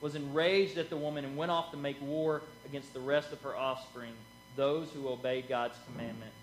was 0.00 0.14
enraged 0.14 0.78
at 0.78 0.90
the 0.90 0.96
woman 0.96 1.24
and 1.24 1.36
went 1.36 1.50
off 1.50 1.70
to 1.70 1.76
make 1.76 2.00
war 2.02 2.42
against 2.66 2.92
the 2.92 3.00
rest 3.00 3.32
of 3.32 3.40
her 3.42 3.56
offspring, 3.56 4.12
those 4.56 4.90
who 4.90 5.08
obey 5.08 5.42
God's 5.42 5.76
commandments 5.90 6.34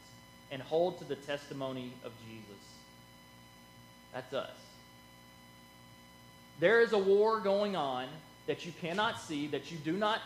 and 0.52 0.62
hold 0.62 1.00
to 1.00 1.04
the 1.06 1.16
testimony 1.16 1.92
of 2.06 2.12
Jesus. 2.28 2.62
That's 4.14 4.34
us. 4.34 4.52
There 6.60 6.82
is 6.82 6.94
a 6.94 6.98
war 6.98 7.40
going 7.40 7.76
on 7.76 8.08
that 8.46 8.66
you 8.66 8.72
cannot 8.82 9.20
see, 9.20 9.48
that 9.48 9.72
you 9.72 9.78
do 9.78 9.94
not, 9.94 10.22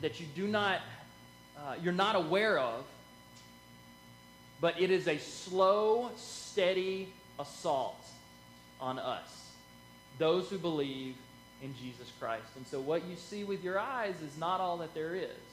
that 0.00 0.20
you 0.20 0.26
do 0.36 0.46
not, 0.46 0.80
uh, 1.58 1.74
you're 1.82 1.92
not 1.92 2.14
aware 2.14 2.58
of, 2.58 2.84
but 4.60 4.80
it 4.80 4.90
is 4.90 5.08
a 5.08 5.18
slow, 5.18 6.10
steady 6.16 7.08
assault 7.38 8.00
on 8.80 8.98
us, 8.98 9.50
those 10.18 10.48
who 10.48 10.58
believe 10.58 11.14
in 11.62 11.74
Jesus 11.76 12.10
Christ. 12.18 12.44
And 12.56 12.66
so 12.66 12.80
what 12.80 13.04
you 13.06 13.16
see 13.16 13.44
with 13.44 13.64
your 13.64 13.78
eyes 13.78 14.14
is 14.22 14.38
not 14.38 14.60
all 14.60 14.78
that 14.78 14.94
there 14.94 15.14
is. 15.14 15.49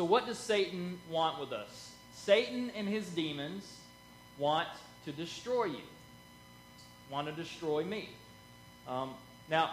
So, 0.00 0.04
what 0.04 0.24
does 0.24 0.38
Satan 0.38 0.98
want 1.10 1.38
with 1.38 1.52
us? 1.52 1.90
Satan 2.14 2.72
and 2.74 2.88
his 2.88 3.06
demons 3.10 3.70
want 4.38 4.66
to 5.04 5.12
destroy 5.12 5.64
you, 5.64 5.82
want 7.10 7.26
to 7.26 7.34
destroy 7.34 7.84
me. 7.84 8.08
Um, 8.88 9.10
now, 9.50 9.72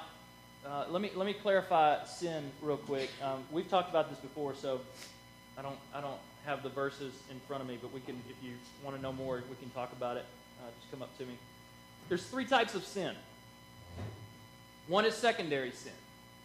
uh, 0.68 0.84
let 0.90 1.02
me 1.02 1.12
let 1.16 1.28
me 1.28 1.32
clarify 1.32 2.04
sin 2.04 2.44
real 2.62 2.76
quick. 2.76 3.10
Um, 3.24 3.42
we've 3.54 3.70
talked 3.70 3.90
about 3.90 4.10
this 4.10 4.20
before, 4.20 4.54
so 4.54 4.82
I 5.58 5.62
don't 5.62 5.78
I 5.96 6.02
don't 6.02 6.20
have 6.46 6.62
the 6.62 6.72
verses 6.72 7.14
in 7.32 7.40
front 7.48 7.64
of 7.64 7.70
me, 7.70 7.78
but 7.82 7.94
we 7.94 8.02
can 8.02 8.22
if 8.30 8.36
you 8.44 8.52
want 8.84 8.98
to 8.98 9.02
know 9.02 9.14
more, 9.14 9.42
we 9.50 9.56
can 9.62 9.70
talk 9.70 9.94
about 9.94 10.18
it. 10.18 10.26
Uh, 10.60 10.68
just 10.78 10.92
come 10.92 11.02
up 11.02 11.18
to 11.20 11.26
me. 11.26 11.36
There's 12.10 12.26
three 12.26 12.44
types 12.44 12.76
of 12.76 12.84
sin. 12.84 13.16
One 14.90 15.06
is 15.06 15.16
secondary 15.16 15.72
sin. 15.72 15.94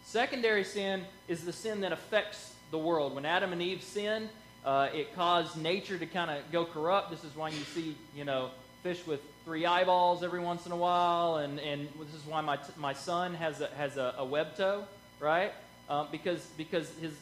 Secondary 0.05 0.63
sin 0.63 1.03
is 1.27 1.43
the 1.43 1.51
sin 1.51 1.81
that 1.81 1.91
affects 1.91 2.52
the 2.71 2.77
world. 2.77 3.15
When 3.15 3.25
Adam 3.25 3.53
and 3.53 3.61
Eve 3.61 3.83
sinned, 3.83 4.29
uh, 4.65 4.89
it 4.93 5.15
caused 5.15 5.57
nature 5.57 5.97
to 5.97 6.05
kind 6.05 6.31
of 6.31 6.51
go 6.51 6.65
corrupt. 6.65 7.11
This 7.11 7.23
is 7.23 7.35
why 7.35 7.49
you 7.49 7.63
see, 7.75 7.95
you 8.15 8.25
know, 8.25 8.51
fish 8.81 9.05
with 9.05 9.21
three 9.45 9.65
eyeballs 9.65 10.23
every 10.23 10.39
once 10.39 10.65
in 10.65 10.71
a 10.71 10.77
while, 10.77 11.37
and, 11.37 11.59
and 11.59 11.87
this 11.99 12.13
is 12.13 12.25
why 12.25 12.41
my, 12.41 12.57
my 12.77 12.93
son 12.93 13.33
has 13.33 13.61
a, 13.61 13.67
has 13.77 13.97
a, 13.97 14.15
a 14.17 14.25
web 14.25 14.55
toe, 14.55 14.85
right? 15.19 15.51
Um, 15.89 16.07
because 16.11 16.45
because 16.57 16.89
his 17.01 17.13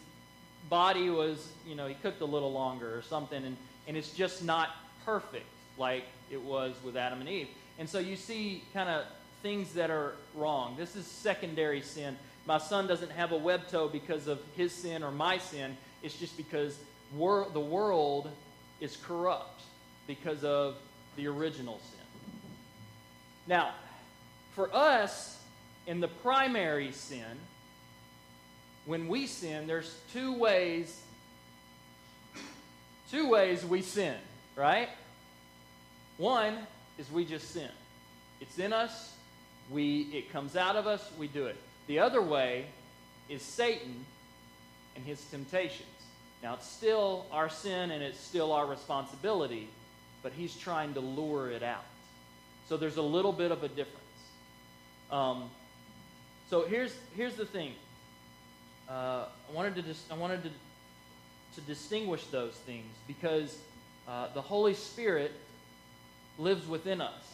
body 0.69 1.09
was, 1.09 1.49
you 1.67 1.75
know, 1.75 1.87
he 1.87 1.95
cooked 1.95 2.21
a 2.21 2.25
little 2.25 2.51
longer 2.51 2.95
or 2.95 3.01
something, 3.01 3.43
and, 3.43 3.57
and 3.87 3.97
it's 3.97 4.11
just 4.11 4.43
not 4.43 4.69
perfect 5.05 5.45
like 5.77 6.03
it 6.31 6.41
was 6.41 6.75
with 6.83 6.95
Adam 6.95 7.19
and 7.19 7.29
Eve. 7.29 7.47
And 7.79 7.89
so 7.89 7.99
you 7.99 8.15
see 8.15 8.63
kind 8.73 8.89
of 8.89 9.05
things 9.41 9.73
that 9.73 9.89
are 9.89 10.13
wrong. 10.35 10.75
This 10.77 10.95
is 10.95 11.07
secondary 11.07 11.81
sin. 11.81 12.15
My 12.45 12.57
son 12.57 12.87
doesn't 12.87 13.11
have 13.11 13.31
a 13.31 13.37
web 13.37 13.67
toe 13.69 13.87
because 13.87 14.27
of 14.27 14.39
his 14.55 14.71
sin 14.73 15.03
or 15.03 15.11
my 15.11 15.37
sin. 15.37 15.77
It's 16.01 16.15
just 16.15 16.37
because 16.37 16.77
wor- 17.15 17.47
the 17.53 17.59
world 17.59 18.29
is 18.79 18.97
corrupt 18.97 19.61
because 20.07 20.43
of 20.43 20.75
the 21.15 21.27
original 21.27 21.79
sin. 21.79 21.99
Now, 23.47 23.71
for 24.55 24.73
us, 24.75 25.39
in 25.87 25.99
the 25.99 26.07
primary 26.07 26.91
sin, 26.91 27.37
when 28.85 29.07
we 29.07 29.27
sin, 29.27 29.67
there's 29.67 29.95
two 30.13 30.33
ways 30.33 31.01
two 33.11 33.29
ways 33.29 33.65
we 33.65 33.81
sin, 33.81 34.15
right? 34.55 34.87
One 36.17 36.57
is 36.97 37.11
we 37.11 37.25
just 37.25 37.51
sin. 37.51 37.69
It's 38.39 38.57
in 38.57 38.71
us, 38.71 39.13
we 39.69 40.03
it 40.13 40.31
comes 40.31 40.55
out 40.55 40.77
of 40.77 40.87
us, 40.87 41.05
we 41.19 41.27
do 41.27 41.45
it. 41.45 41.57
The 41.87 41.99
other 41.99 42.21
way 42.21 42.65
is 43.29 43.41
Satan 43.41 44.05
and 44.95 45.05
his 45.05 45.23
temptations. 45.25 45.87
Now, 46.43 46.55
it's 46.55 46.67
still 46.67 47.25
our 47.31 47.49
sin 47.49 47.91
and 47.91 48.03
it's 48.03 48.19
still 48.19 48.51
our 48.51 48.65
responsibility, 48.65 49.67
but 50.23 50.33
he's 50.33 50.55
trying 50.55 50.93
to 50.95 50.99
lure 50.99 51.51
it 51.51 51.63
out. 51.63 51.85
So 52.67 52.77
there's 52.77 52.97
a 52.97 53.01
little 53.01 53.33
bit 53.33 53.51
of 53.51 53.63
a 53.63 53.67
difference. 53.67 53.97
Um, 55.11 55.49
so 56.49 56.65
here's, 56.65 56.95
here's 57.15 57.35
the 57.35 57.45
thing. 57.45 57.73
Uh, 58.89 59.25
I 59.49 59.53
wanted, 59.53 59.75
to, 59.75 59.81
dis- 59.81 60.05
I 60.09 60.15
wanted 60.15 60.43
to, 60.43 60.49
to 61.55 61.61
distinguish 61.67 62.25
those 62.27 62.53
things 62.53 62.91
because 63.07 63.57
uh, 64.07 64.27
the 64.33 64.41
Holy 64.41 64.73
Spirit 64.73 65.31
lives 66.39 66.67
within 66.67 67.01
us. 67.01 67.30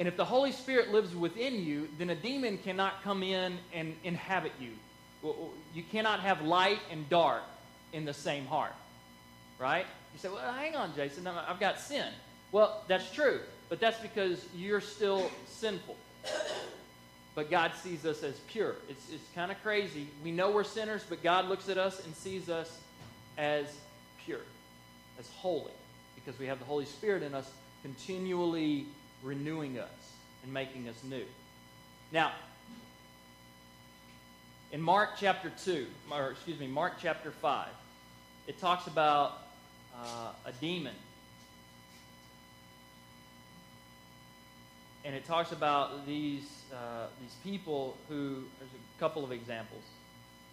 And 0.00 0.08
if 0.08 0.16
the 0.16 0.24
Holy 0.24 0.50
Spirit 0.50 0.90
lives 0.90 1.14
within 1.14 1.62
you, 1.62 1.86
then 1.98 2.08
a 2.08 2.14
demon 2.14 2.56
cannot 2.56 3.02
come 3.04 3.22
in 3.22 3.58
and 3.74 3.94
inhabit 4.02 4.52
you. 4.58 4.70
You 5.74 5.82
cannot 5.92 6.20
have 6.20 6.40
light 6.40 6.78
and 6.90 7.06
dark 7.10 7.42
in 7.92 8.06
the 8.06 8.14
same 8.14 8.46
heart. 8.46 8.72
Right? 9.58 9.84
You 10.14 10.18
say, 10.18 10.30
well, 10.30 10.54
hang 10.54 10.74
on, 10.74 10.94
Jason, 10.96 11.26
I've 11.26 11.60
got 11.60 11.78
sin. 11.78 12.06
Well, 12.50 12.82
that's 12.88 13.12
true, 13.12 13.40
but 13.68 13.78
that's 13.78 14.00
because 14.00 14.42
you're 14.56 14.80
still 14.80 15.30
sinful. 15.46 15.96
But 17.34 17.50
God 17.50 17.72
sees 17.82 18.06
us 18.06 18.22
as 18.22 18.38
pure. 18.48 18.76
It's, 18.88 19.10
it's 19.12 19.22
kind 19.34 19.52
of 19.52 19.62
crazy. 19.62 20.08
We 20.24 20.32
know 20.32 20.50
we're 20.50 20.64
sinners, 20.64 21.04
but 21.06 21.22
God 21.22 21.46
looks 21.46 21.68
at 21.68 21.76
us 21.76 22.02
and 22.06 22.16
sees 22.16 22.48
us 22.48 22.80
as 23.36 23.66
pure, 24.24 24.40
as 25.18 25.28
holy, 25.36 25.72
because 26.14 26.40
we 26.40 26.46
have 26.46 26.58
the 26.58 26.64
Holy 26.64 26.86
Spirit 26.86 27.22
in 27.22 27.34
us 27.34 27.50
continually 27.82 28.86
renewing 29.22 29.78
us 29.78 29.88
and 30.42 30.52
making 30.52 30.88
us 30.88 30.96
new. 31.04 31.24
Now, 32.12 32.32
in 34.72 34.80
Mark 34.80 35.10
chapter 35.18 35.52
2, 35.64 35.86
or 36.10 36.30
excuse 36.30 36.58
me, 36.58 36.66
Mark 36.66 36.94
chapter 37.00 37.30
5, 37.30 37.68
it 38.46 38.60
talks 38.60 38.86
about 38.86 39.42
uh, 39.96 40.32
a 40.46 40.52
demon. 40.60 40.94
And 45.04 45.14
it 45.14 45.24
talks 45.24 45.52
about 45.52 46.06
these, 46.06 46.44
uh, 46.72 47.06
these 47.20 47.34
people 47.42 47.96
who, 48.08 48.44
there's 48.58 48.70
a 48.70 49.00
couple 49.00 49.24
of 49.24 49.32
examples, 49.32 49.82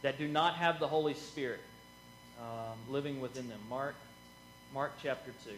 that 0.01 0.17
do 0.17 0.27
not 0.27 0.55
have 0.55 0.79
the 0.79 0.88
Holy 0.88 1.13
Spirit 1.13 1.59
um, 2.39 2.77
living 2.89 3.19
within 3.19 3.50
them. 3.50 3.59
Mark, 3.69 3.95
Mark 4.74 4.93
chapter 5.01 5.31
2. 5.45 5.51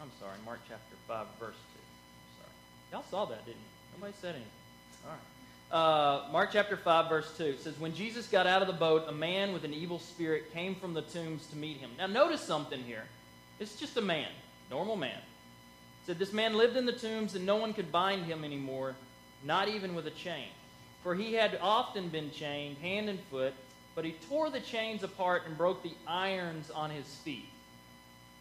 I'm 0.00 0.10
sorry, 0.20 0.36
Mark 0.44 0.60
chapter 0.68 0.96
5, 1.06 1.26
verse 1.40 1.54
2. 1.54 1.60
Sorry. 2.38 2.52
Y'all 2.92 3.04
saw 3.10 3.24
that, 3.26 3.44
didn't 3.44 3.58
you? 3.58 3.96
Nobody 3.96 4.14
said 4.20 4.34
anything. 4.34 4.52
All 5.04 5.10
right. 5.10 5.18
Uh, 5.70 6.22
Mark 6.32 6.50
chapter 6.52 6.76
5, 6.76 7.08
verse 7.08 7.36
2 7.36 7.56
says, 7.58 7.78
When 7.78 7.94
Jesus 7.94 8.26
got 8.28 8.46
out 8.46 8.62
of 8.62 8.68
the 8.68 8.74
boat, 8.74 9.04
a 9.08 9.12
man 9.12 9.52
with 9.52 9.64
an 9.64 9.74
evil 9.74 9.98
spirit 9.98 10.52
came 10.52 10.74
from 10.74 10.94
the 10.94 11.02
tombs 11.02 11.46
to 11.48 11.56
meet 11.56 11.76
him. 11.78 11.90
Now, 11.98 12.06
notice 12.06 12.40
something 12.40 12.82
here. 12.84 13.04
It's 13.58 13.76
just 13.76 13.96
a 13.96 14.00
man, 14.00 14.28
normal 14.70 14.96
man. 14.96 15.18
It 15.18 16.06
said, 16.06 16.18
This 16.18 16.32
man 16.32 16.54
lived 16.54 16.76
in 16.76 16.86
the 16.86 16.92
tombs, 16.92 17.34
and 17.34 17.44
no 17.44 17.56
one 17.56 17.74
could 17.74 17.92
bind 17.92 18.24
him 18.24 18.44
anymore, 18.44 18.94
not 19.44 19.68
even 19.68 19.94
with 19.94 20.06
a 20.06 20.12
chain. 20.12 20.48
For 21.02 21.14
he 21.14 21.34
had 21.34 21.58
often 21.60 22.08
been 22.08 22.30
chained, 22.30 22.78
hand 22.78 23.08
and 23.08 23.20
foot, 23.30 23.52
but 23.94 24.04
he 24.04 24.12
tore 24.28 24.48
the 24.48 24.60
chains 24.60 25.02
apart 25.02 25.42
and 25.46 25.58
broke 25.58 25.82
the 25.82 25.92
irons 26.06 26.70
on 26.70 26.90
his 26.90 27.06
feet. 27.24 27.48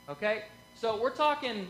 Okay? 0.08 0.44
So 0.80 1.02
we're 1.02 1.10
talking 1.10 1.68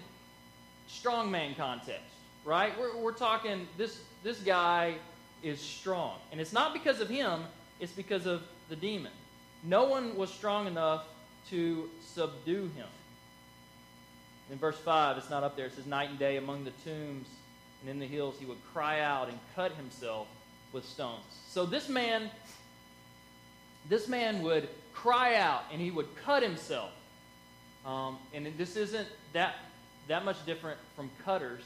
strongman 0.90 1.56
contest, 1.56 2.04
right? 2.44 2.78
We're, 2.78 2.98
we're 2.98 3.14
talking 3.14 3.66
this 3.78 4.02
this 4.22 4.38
guy 4.40 4.96
is 5.42 5.62
strong, 5.62 6.18
and 6.32 6.42
it's 6.42 6.52
not 6.52 6.74
because 6.74 7.00
of 7.00 7.08
him; 7.08 7.44
it's 7.80 7.94
because 7.94 8.26
of 8.26 8.44
the 8.68 8.76
demon. 8.76 9.14
No 9.64 9.86
one 9.86 10.18
was 10.18 10.30
strong 10.30 10.68
enough 10.68 11.06
to 11.52 11.90
subdue 12.04 12.70
him. 12.76 12.88
In 14.52 14.58
verse 14.58 14.78
five, 14.78 15.18
it's 15.18 15.30
not 15.30 15.42
up 15.42 15.56
there. 15.56 15.68
It 15.68 15.76
says, 15.76 15.86
"Night 15.86 16.10
and 16.10 16.20
day 16.20 16.36
among 16.36 16.66
the 16.66 16.74
tombs 16.84 17.28
and 17.80 17.90
in 17.90 18.00
the 18.00 18.08
hills, 18.08 18.36
he 18.40 18.46
would 18.46 18.62
cry 18.74 19.00
out 19.00 19.30
and 19.30 19.40
cut 19.56 19.72
himself 19.76 20.28
with 20.74 20.86
stones." 20.86 21.24
So 21.48 21.66
this 21.66 21.88
man, 21.88 22.30
this 23.88 24.10
man 24.10 24.42
would 24.44 24.68
cry 24.94 25.36
out 25.36 25.64
and 25.72 25.80
he 25.80 25.92
would 25.92 26.14
cut 26.26 26.44
himself 26.44 26.92
um, 27.86 28.18
and 28.34 28.48
this 28.58 28.76
isn't 28.76 29.08
that, 29.34 29.56
that 30.08 30.26
much 30.26 30.46
different 30.46 30.80
from 30.96 31.10
cutters 31.24 31.62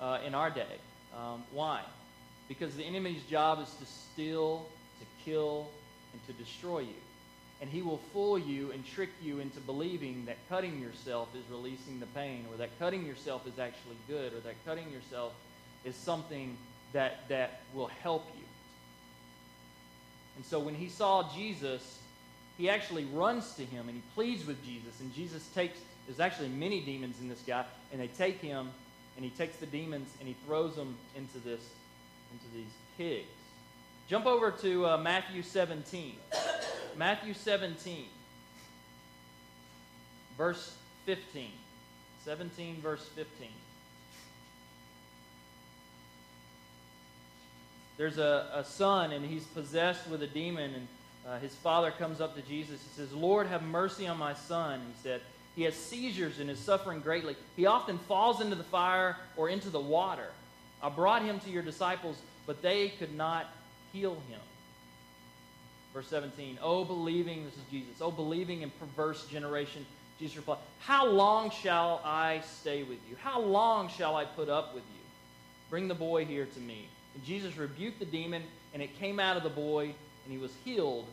uh, 0.00 0.18
in 0.26 0.34
our 0.34 0.50
day. 0.50 0.76
Um, 1.16 1.42
why? 1.52 1.82
Because 2.48 2.76
the 2.76 2.84
enemy's 2.84 3.22
job 3.24 3.60
is 3.60 3.72
to 3.80 3.86
steal, 3.86 4.66
to 5.00 5.06
kill, 5.24 5.68
and 6.12 6.26
to 6.26 6.32
destroy 6.44 6.80
you. 6.80 7.00
And 7.60 7.70
he 7.70 7.80
will 7.80 8.00
fool 8.12 8.38
you 8.38 8.70
and 8.72 8.84
trick 8.84 9.08
you 9.22 9.40
into 9.40 9.60
believing 9.60 10.26
that 10.26 10.36
cutting 10.48 10.80
yourself 10.80 11.28
is 11.34 11.42
releasing 11.50 12.00
the 12.00 12.06
pain, 12.06 12.44
or 12.50 12.58
that 12.58 12.68
cutting 12.78 13.06
yourself 13.06 13.46
is 13.46 13.58
actually 13.58 13.96
good, 14.08 14.34
or 14.34 14.40
that 14.40 14.54
cutting 14.66 14.90
yourself 14.90 15.32
is 15.84 15.94
something 15.94 16.56
that, 16.92 17.26
that 17.28 17.60
will 17.74 17.86
help 18.02 18.26
you. 18.36 18.44
And 20.36 20.44
so 20.44 20.60
when 20.60 20.74
he 20.74 20.88
saw 20.88 21.32
Jesus 21.34 21.98
he 22.58 22.70
actually 22.70 23.04
runs 23.06 23.54
to 23.54 23.64
him 23.64 23.88
and 23.88 23.96
he 23.96 24.02
pleads 24.14 24.46
with 24.46 24.64
Jesus. 24.64 25.00
And 25.00 25.14
Jesus 25.14 25.46
takes, 25.54 25.78
there's 26.06 26.20
actually 26.20 26.48
many 26.48 26.80
demons 26.80 27.20
in 27.20 27.28
this 27.28 27.42
guy, 27.46 27.64
and 27.92 28.00
they 28.00 28.08
take 28.08 28.40
him 28.40 28.70
and 29.16 29.24
he 29.24 29.30
takes 29.30 29.56
the 29.56 29.66
demons 29.66 30.08
and 30.18 30.28
he 30.28 30.36
throws 30.46 30.76
them 30.76 30.96
into 31.16 31.38
this, 31.38 31.60
into 32.32 32.54
these 32.54 32.72
pigs. 32.96 33.26
Jump 34.08 34.26
over 34.26 34.50
to 34.50 34.86
uh, 34.86 34.96
Matthew 34.98 35.42
17. 35.42 36.14
Matthew 36.96 37.34
17, 37.34 38.04
verse 40.38 40.74
15. 41.04 41.50
17, 42.24 42.80
verse 42.80 43.06
15. 43.14 43.48
There's 47.96 48.18
a, 48.18 48.50
a 48.54 48.64
son, 48.64 49.12
and 49.12 49.24
he's 49.24 49.44
possessed 49.44 50.08
with 50.08 50.22
a 50.22 50.26
demon, 50.26 50.74
and 50.74 50.88
uh, 51.28 51.38
his 51.38 51.54
father 51.54 51.90
comes 51.90 52.20
up 52.20 52.36
to 52.36 52.42
Jesus. 52.42 52.80
He 52.80 52.96
says, 52.96 53.12
Lord, 53.12 53.48
have 53.48 53.62
mercy 53.62 54.06
on 54.06 54.16
my 54.16 54.34
son. 54.34 54.80
He 54.80 55.02
said, 55.02 55.20
He 55.56 55.62
has 55.62 55.74
seizures 55.74 56.38
and 56.38 56.48
is 56.48 56.58
suffering 56.58 57.00
greatly. 57.00 57.36
He 57.56 57.66
often 57.66 57.98
falls 57.98 58.40
into 58.40 58.54
the 58.54 58.64
fire 58.64 59.16
or 59.36 59.48
into 59.48 59.68
the 59.68 59.80
water. 59.80 60.28
I 60.82 60.88
brought 60.88 61.22
him 61.22 61.40
to 61.40 61.50
your 61.50 61.62
disciples, 61.62 62.16
but 62.46 62.62
they 62.62 62.90
could 62.90 63.14
not 63.16 63.46
heal 63.92 64.14
him. 64.28 64.40
Verse 65.92 66.06
17, 66.08 66.58
Oh, 66.62 66.84
believing, 66.84 67.44
this 67.44 67.54
is 67.54 67.64
Jesus, 67.70 67.96
oh, 68.00 68.10
believing 68.10 68.62
in 68.62 68.70
perverse 68.70 69.26
generation, 69.26 69.84
Jesus 70.20 70.36
replied, 70.36 70.58
How 70.78 71.06
long 71.06 71.50
shall 71.50 72.00
I 72.04 72.42
stay 72.60 72.84
with 72.84 72.98
you? 73.08 73.16
How 73.20 73.40
long 73.40 73.88
shall 73.88 74.14
I 74.14 74.26
put 74.26 74.48
up 74.48 74.74
with 74.74 74.84
you? 74.84 75.00
Bring 75.70 75.88
the 75.88 75.94
boy 75.94 76.24
here 76.24 76.46
to 76.46 76.60
me. 76.60 76.86
And 77.14 77.24
Jesus 77.24 77.56
rebuked 77.56 77.98
the 77.98 78.04
demon, 78.04 78.42
and 78.74 78.82
it 78.82 78.96
came 78.98 79.18
out 79.18 79.36
of 79.36 79.42
the 79.42 79.48
boy, 79.48 79.86
and 79.86 80.32
he 80.32 80.38
was 80.38 80.52
healed 80.64 81.06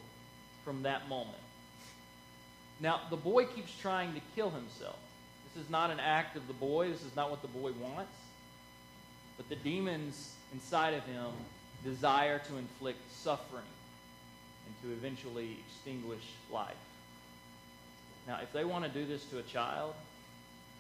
from 0.64 0.84
that 0.84 1.08
moment. 1.10 1.38
Now, 2.80 3.02
the 3.10 3.18
boy 3.18 3.46
keeps 3.46 3.72
trying 3.80 4.14
to 4.14 4.22
kill 4.36 4.50
himself. 4.50 4.98
This 5.54 5.64
is 5.64 5.70
not 5.70 5.92
an 5.92 6.00
act 6.00 6.36
of 6.36 6.48
the 6.48 6.54
boy, 6.54 6.90
this 6.90 7.04
is 7.04 7.16
not 7.16 7.30
what 7.30 7.42
the 7.42 7.48
boy 7.48 7.72
wants. 7.82 8.12
But 9.38 9.50
the 9.50 9.56
demons 9.56 10.34
inside 10.54 10.94
of 10.94 11.04
him 11.06 11.32
desire 11.84 12.40
to 12.40 12.58
inflict 12.58 13.00
suffering 13.12 13.64
and 14.66 14.76
to 14.82 14.96
eventually 14.98 15.58
extinguish 15.68 16.24
life. 16.52 16.76
Now, 18.28 18.40
if 18.42 18.54
they 18.54 18.64
want 18.64 18.86
to 18.86 18.90
do 18.90 19.06
this 19.06 19.26
to 19.26 19.40
a 19.40 19.44
child, 19.44 19.94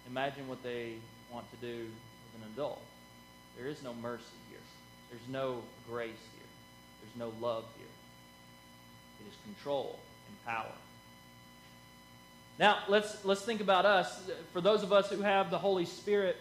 imagine 0.07 0.47
what 0.47 0.63
they 0.63 0.93
want 1.31 1.49
to 1.51 1.57
do 1.57 1.77
with 1.83 2.41
an 2.41 2.51
adult. 2.53 2.81
There 3.57 3.67
is 3.67 3.83
no 3.83 3.93
mercy 3.95 4.23
here. 4.49 4.59
There's 5.09 5.27
no 5.29 5.61
grace 5.89 6.09
here. 6.09 6.49
There's 7.01 7.19
no 7.19 7.45
love 7.45 7.65
here. 7.77 7.82
Is 9.27 9.35
control 9.45 9.99
and 10.27 10.45
power. 10.45 10.71
Now, 12.59 12.79
let's, 12.87 13.25
let's 13.25 13.41
think 13.41 13.61
about 13.61 13.85
us. 13.85 14.29
For 14.51 14.61
those 14.61 14.83
of 14.83 14.93
us 14.93 15.09
who 15.09 15.21
have 15.21 15.49
the 15.49 15.57
Holy 15.57 15.85
Spirit 15.85 16.37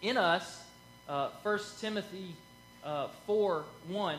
in 0.00 0.16
us, 0.16 0.62
uh, 1.08 1.30
1 1.42 1.58
Timothy 1.80 2.34
uh, 2.84 3.08
4 3.26 3.64
1 3.88 4.18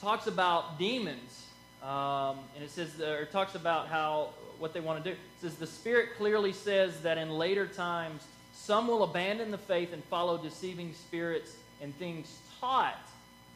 talks 0.00 0.26
about 0.26 0.78
demons. 0.78 1.46
Um, 1.82 2.38
and 2.54 2.64
it 2.64 2.70
says, 2.70 3.00
or 3.00 3.22
it 3.22 3.32
talks 3.32 3.54
about 3.54 3.88
how, 3.88 4.30
what 4.58 4.72
they 4.72 4.80
want 4.80 5.02
to 5.02 5.10
do. 5.10 5.14
It 5.14 5.18
says, 5.40 5.54
the 5.56 5.66
Spirit 5.66 6.10
clearly 6.16 6.52
says 6.52 7.00
that 7.00 7.18
in 7.18 7.30
later 7.30 7.66
times, 7.66 8.22
some 8.54 8.88
will 8.88 9.04
abandon 9.04 9.50
the 9.50 9.58
faith 9.58 9.92
and 9.92 10.02
follow 10.04 10.38
deceiving 10.38 10.92
spirits 10.94 11.56
and 11.80 11.96
things 11.98 12.38
taught 12.60 12.98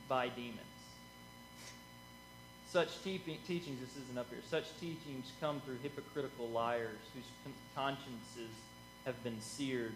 by 0.08 0.28
demons. 0.28 0.65
Such 2.76 3.02
te- 3.02 3.38
teachings, 3.48 3.80
this 3.80 3.96
isn't 4.04 4.18
up 4.18 4.28
here, 4.28 4.40
such 4.50 4.64
teachings 4.78 5.32
come 5.40 5.62
through 5.64 5.78
hypocritical 5.82 6.46
liars 6.50 6.98
whose 7.14 7.24
consciences 7.74 8.50
have 9.06 9.24
been 9.24 9.40
seared 9.40 9.94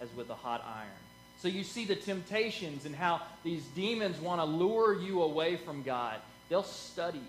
as 0.00 0.08
with 0.14 0.30
a 0.30 0.36
hot 0.36 0.64
iron. 0.64 1.02
So 1.40 1.48
you 1.48 1.64
see 1.64 1.86
the 1.86 1.96
temptations 1.96 2.86
and 2.86 2.94
how 2.94 3.20
these 3.42 3.64
demons 3.74 4.20
want 4.20 4.40
to 4.40 4.44
lure 4.44 4.94
you 4.94 5.22
away 5.22 5.56
from 5.56 5.82
God. 5.82 6.20
They'll 6.48 6.62
study 6.62 7.18
you. 7.18 7.24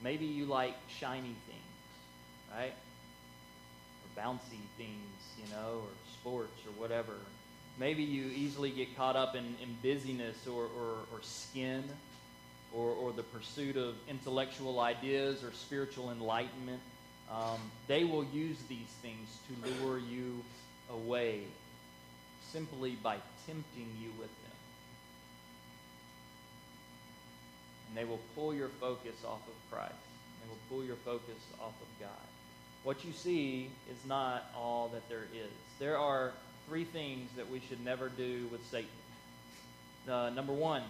Maybe 0.00 0.26
you 0.26 0.44
like 0.44 0.76
shiny 1.00 1.34
things, 1.48 2.56
right? 2.56 2.74
Or 4.04 4.22
bouncy 4.22 4.62
things, 4.78 5.34
you 5.36 5.52
know, 5.52 5.78
or 5.78 5.90
sports 6.20 6.60
or 6.64 6.80
whatever. 6.80 7.14
Maybe 7.78 8.04
you 8.04 8.26
easily 8.26 8.70
get 8.70 8.96
caught 8.96 9.16
up 9.16 9.34
in, 9.34 9.44
in 9.62 9.76
busyness 9.82 10.46
or, 10.46 10.64
or, 10.64 10.96
or 11.12 11.20
skin 11.22 11.82
or, 12.72 12.90
or 12.90 13.12
the 13.12 13.22
pursuit 13.22 13.76
of 13.76 13.94
intellectual 14.08 14.80
ideas 14.80 15.42
or 15.42 15.52
spiritual 15.52 16.10
enlightenment. 16.10 16.80
Um, 17.30 17.58
they 17.88 18.04
will 18.04 18.24
use 18.24 18.58
these 18.68 18.92
things 19.02 19.38
to 19.48 19.84
lure 19.84 19.98
you 19.98 20.42
away 20.90 21.40
simply 22.52 22.92
by 23.02 23.16
tempting 23.46 23.88
you 24.00 24.10
with 24.18 24.28
them. 24.28 24.56
And 27.88 27.98
they 27.98 28.04
will 28.04 28.20
pull 28.36 28.54
your 28.54 28.68
focus 28.68 29.16
off 29.26 29.40
of 29.48 29.72
Christ. 29.72 29.94
They 30.42 30.48
will 30.48 30.58
pull 30.68 30.86
your 30.86 30.96
focus 30.96 31.42
off 31.60 31.74
of 31.80 32.00
God. 32.00 32.28
What 32.84 33.04
you 33.04 33.12
see 33.12 33.70
is 33.90 33.96
not 34.06 34.44
all 34.54 34.90
that 34.92 35.08
there 35.08 35.24
is. 35.34 35.50
There 35.80 35.98
are 35.98 36.32
three 36.68 36.84
things 36.84 37.30
that 37.36 37.50
we 37.50 37.60
should 37.68 37.84
never 37.84 38.08
do 38.08 38.46
with 38.50 38.64
Satan. 38.70 38.88
Uh, 40.08 40.30
number 40.30 40.52
one, 40.52 40.82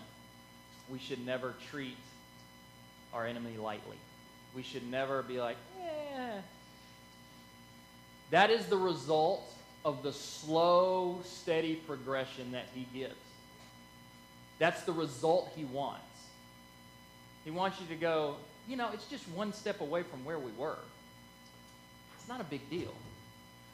we 0.90 0.98
should 0.98 1.24
never 1.24 1.54
treat 1.70 1.96
our 3.12 3.26
enemy 3.26 3.56
lightly. 3.56 3.96
We 4.54 4.62
should 4.62 4.88
never 4.90 5.22
be 5.22 5.40
like, 5.40 5.56
eh. 5.82 6.40
That 8.30 8.50
is 8.50 8.66
the 8.66 8.76
result 8.76 9.42
of 9.84 10.02
the 10.02 10.12
slow, 10.12 11.20
steady 11.24 11.76
progression 11.76 12.52
that 12.52 12.66
he 12.74 12.86
gives. 12.98 13.14
That's 14.58 14.82
the 14.82 14.92
result 14.92 15.52
he 15.56 15.64
wants. 15.64 16.00
He 17.44 17.50
wants 17.50 17.80
you 17.80 17.86
to 17.88 17.96
go, 17.96 18.36
you 18.68 18.76
know, 18.76 18.90
it's 18.92 19.06
just 19.06 19.28
one 19.30 19.52
step 19.52 19.80
away 19.80 20.02
from 20.02 20.24
where 20.24 20.38
we 20.38 20.52
were. 20.52 20.78
It's 22.18 22.28
not 22.28 22.40
a 22.40 22.44
big 22.44 22.68
deal. 22.70 22.94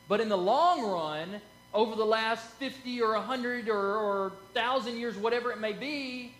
But 0.08 0.20
in 0.20 0.28
the 0.28 0.36
long 0.36 0.82
run, 0.82 1.40
over 1.72 1.94
the 1.94 2.04
last 2.04 2.44
50 2.52 3.00
or 3.02 3.14
100 3.14 3.68
or, 3.68 3.76
or 3.76 4.28
1,000 4.52 4.98
years, 4.98 5.16
whatever 5.16 5.52
it 5.52 5.60
may 5.60 5.72
be, 5.72 6.34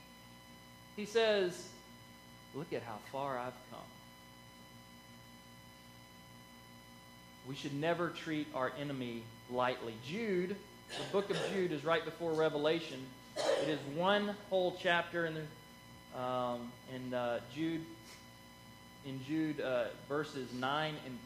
he 0.97 1.05
says, 1.05 1.69
Look 2.55 2.73
at 2.73 2.83
how 2.83 2.99
far 3.13 3.39
I've 3.39 3.55
come. 3.71 3.81
We 7.49 7.55
should 7.55 7.75
never 7.75 8.09
treat 8.09 8.49
our 8.55 8.73
enemy 8.79 9.23
lightly. 9.51 9.95
Jude, 10.07 10.57
the 10.89 11.13
book 11.13 11.31
of 11.31 11.37
Jude, 11.53 11.71
is 11.71 11.85
right 11.85 12.05
before 12.05 12.33
Revelation. 12.33 12.99
It 13.63 13.69
is 13.69 13.79
one 13.95 14.35
whole 14.51 14.77
chapter 14.83 15.27
in 15.27 15.35
the, 15.35 16.21
um, 16.21 16.73
in 16.95 17.15
uh, 17.15 17.39
Jude, 17.55 17.85
in 19.07 19.25
Jude 19.25 19.61
uh, 19.61 19.85
verses 20.09 20.53
nine 20.55 20.95
and 21.07 21.19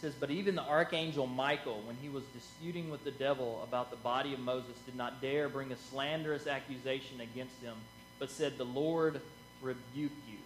ten 0.00 0.10
says, 0.10 0.18
But 0.18 0.30
even 0.30 0.54
the 0.54 0.62
archangel 0.62 1.26
Michael, 1.26 1.82
when 1.86 1.96
he 2.00 2.08
was 2.08 2.24
disputing 2.34 2.90
with 2.90 3.04
the 3.04 3.10
devil 3.10 3.60
about 3.62 3.90
the 3.90 3.96
body 3.96 4.32
of 4.34 4.40
Moses, 4.40 4.76
did 4.84 4.96
not 4.96 5.20
dare 5.20 5.48
bring 5.48 5.72
a 5.72 5.76
slanderous 5.90 6.46
accusation 6.46 7.20
against 7.20 7.60
him, 7.62 7.74
but 8.18 8.30
said, 8.30 8.58
The 8.58 8.64
Lord 8.64 9.20
rebuke 9.62 10.12
you. 10.28 10.38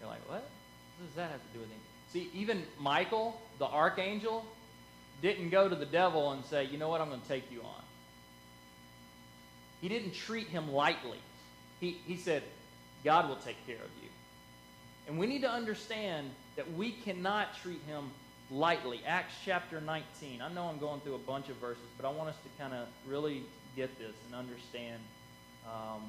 You're 0.00 0.08
like, 0.08 0.28
what? 0.28 0.48
What 0.98 1.06
does 1.06 1.14
that 1.16 1.30
have 1.30 1.40
to 1.40 1.52
do 1.52 1.60
with 1.60 1.68
anything? 1.68 1.84
See, 2.12 2.30
even 2.38 2.62
Michael, 2.78 3.40
the 3.58 3.66
archangel, 3.66 4.44
didn't 5.20 5.50
go 5.50 5.68
to 5.68 5.74
the 5.74 5.86
devil 5.86 6.32
and 6.32 6.44
say, 6.44 6.64
You 6.64 6.78
know 6.78 6.88
what? 6.88 7.00
I'm 7.00 7.08
going 7.08 7.20
to 7.20 7.28
take 7.28 7.50
you 7.52 7.60
on. 7.60 7.82
He 9.80 9.88
didn't 9.88 10.14
treat 10.14 10.48
him 10.48 10.72
lightly. 10.72 11.18
He, 11.80 11.98
he 12.06 12.16
said, 12.16 12.42
God 13.04 13.28
will 13.28 13.36
take 13.36 13.64
care 13.66 13.76
of 13.76 13.90
you. 14.02 14.08
And 15.08 15.18
we 15.18 15.26
need 15.26 15.40
to 15.40 15.50
understand 15.50 16.30
that 16.56 16.70
we 16.74 16.92
cannot 16.92 17.56
treat 17.62 17.80
him 17.86 18.10
lightly. 18.50 19.00
Acts 19.06 19.32
chapter 19.42 19.80
19. 19.80 20.42
I 20.42 20.52
know 20.52 20.64
I'm 20.64 20.78
going 20.78 21.00
through 21.00 21.14
a 21.14 21.18
bunch 21.18 21.48
of 21.48 21.56
verses, 21.56 21.82
but 21.96 22.06
I 22.06 22.12
want 22.12 22.28
us 22.28 22.36
to 22.36 22.62
kind 22.62 22.74
of 22.74 22.86
really 23.06 23.42
get 23.74 23.98
this 23.98 24.12
and 24.26 24.34
understand 24.34 25.00
um, 25.66 26.02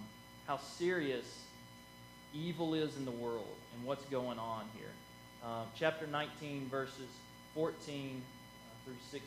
how 0.48 0.58
serious 0.58 1.44
evil 2.34 2.74
is 2.74 2.98
in 2.98 3.06
the 3.06 3.12
world 3.12 3.56
and 3.74 3.86
what's 3.86 4.04
going 4.06 4.38
on 4.38 4.66
here. 4.78 4.92
Uh, 5.46 5.64
chapter 5.78 6.06
19, 6.06 6.68
verses 6.70 7.08
14 7.56 7.72
uh, 7.72 8.86
through 8.86 8.96
16. 9.12 9.22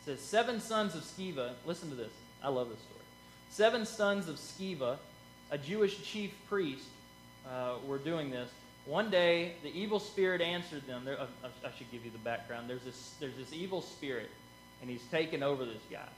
It 0.00 0.04
says, 0.04 0.20
Seven 0.20 0.60
sons 0.60 0.94
of 0.94 1.02
Sceva, 1.02 1.54
listen 1.66 1.88
to 1.90 1.96
this. 1.96 2.12
I 2.40 2.50
love 2.50 2.68
this 2.68 2.78
story. 2.78 3.00
Seven 3.50 3.84
sons 3.84 4.28
of 4.28 4.36
Sceva 4.36 4.98
a 5.52 5.58
Jewish 5.58 6.02
chief 6.02 6.32
priest 6.48 6.86
uh, 7.46 7.74
were 7.86 7.98
doing 7.98 8.30
this. 8.30 8.50
One 8.86 9.10
day, 9.10 9.52
the 9.62 9.68
evil 9.68 10.00
spirit 10.00 10.40
answered 10.40 10.86
them. 10.88 11.04
There, 11.04 11.20
uh, 11.20 11.26
I 11.44 11.68
should 11.76 11.90
give 11.92 12.04
you 12.04 12.10
the 12.10 12.18
background. 12.18 12.68
There's 12.68 12.82
this, 12.82 13.14
there's 13.20 13.36
this 13.36 13.52
evil 13.52 13.82
spirit, 13.82 14.30
and 14.80 14.90
he's 14.90 15.04
taken 15.10 15.42
over 15.42 15.64
this 15.64 15.82
guy. 15.90 16.08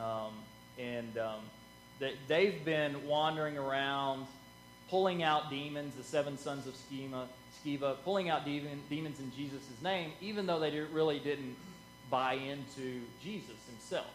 Um, 0.00 0.32
and 0.78 1.18
um, 1.18 1.40
they, 1.98 2.12
they've 2.28 2.64
been 2.64 3.08
wandering 3.08 3.56
around, 3.56 4.26
pulling 4.90 5.22
out 5.22 5.50
demons, 5.50 5.94
the 5.94 6.04
seven 6.04 6.36
sons 6.38 6.66
of 6.66 6.74
Sceva, 6.74 7.24
Sceva 7.64 7.96
pulling 8.04 8.28
out 8.28 8.44
demon, 8.44 8.80
demons 8.90 9.18
in 9.18 9.32
Jesus' 9.34 9.62
name, 9.82 10.12
even 10.20 10.46
though 10.46 10.60
they 10.60 10.78
really 10.92 11.18
didn't 11.18 11.56
buy 12.10 12.34
into 12.34 13.00
Jesus 13.22 13.56
himself. 13.70 14.10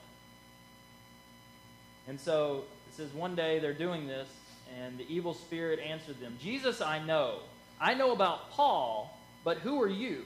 And 2.08 2.19
so 2.19 2.63
says 2.93 3.13
one 3.13 3.36
day 3.36 3.60
they're 3.60 3.73
doing 3.73 4.08
this, 4.08 4.28
and 4.80 4.97
the 4.97 5.06
evil 5.08 5.34
spirit 5.34 5.80
answered 5.80 6.19
them 6.19 6.38
Jesus, 6.41 6.82
I 6.82 7.00
know. 7.00 7.39
I 7.80 7.93
know 7.93 8.12
about 8.12 8.52
Paul, 8.52 9.15
but 9.43 9.58
who 9.58 9.82
are 9.82 9.89
you? 9.89 10.23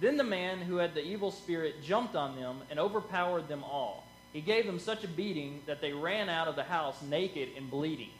Then 0.00 0.16
the 0.16 0.24
man 0.24 0.58
who 0.58 0.76
had 0.76 0.94
the 0.94 1.04
evil 1.04 1.30
spirit 1.30 1.82
jumped 1.82 2.16
on 2.16 2.36
them 2.36 2.60
and 2.70 2.78
overpowered 2.78 3.48
them 3.48 3.62
all. 3.62 4.04
He 4.32 4.40
gave 4.40 4.66
them 4.66 4.78
such 4.78 5.04
a 5.04 5.08
beating 5.08 5.60
that 5.66 5.80
they 5.80 5.92
ran 5.92 6.28
out 6.28 6.48
of 6.48 6.56
the 6.56 6.62
house 6.62 7.00
naked 7.02 7.50
and 7.56 7.70
bleeding. 7.70 8.10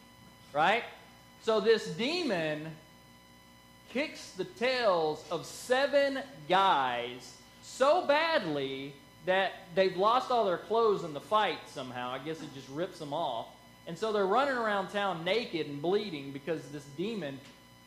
Right? 0.52 0.84
So 1.42 1.60
this 1.60 1.86
demon 1.86 2.68
kicks 3.92 4.32
the 4.32 4.44
tails 4.44 5.24
of 5.30 5.46
seven 5.46 6.20
guys 6.48 7.36
so 7.62 8.06
badly 8.06 8.92
that 9.26 9.52
they've 9.74 9.96
lost 9.96 10.30
all 10.30 10.44
their 10.44 10.58
clothes 10.58 11.04
in 11.04 11.14
the 11.14 11.20
fight 11.20 11.58
somehow. 11.68 12.10
I 12.10 12.18
guess 12.18 12.42
it 12.42 12.52
just 12.54 12.68
rips 12.68 12.98
them 12.98 13.12
off. 13.12 13.46
And 13.86 13.98
so 13.98 14.12
they're 14.12 14.26
running 14.26 14.54
around 14.54 14.88
town 14.88 15.24
naked 15.24 15.66
and 15.66 15.82
bleeding 15.82 16.30
because 16.32 16.62
this 16.68 16.84
demon 16.96 17.38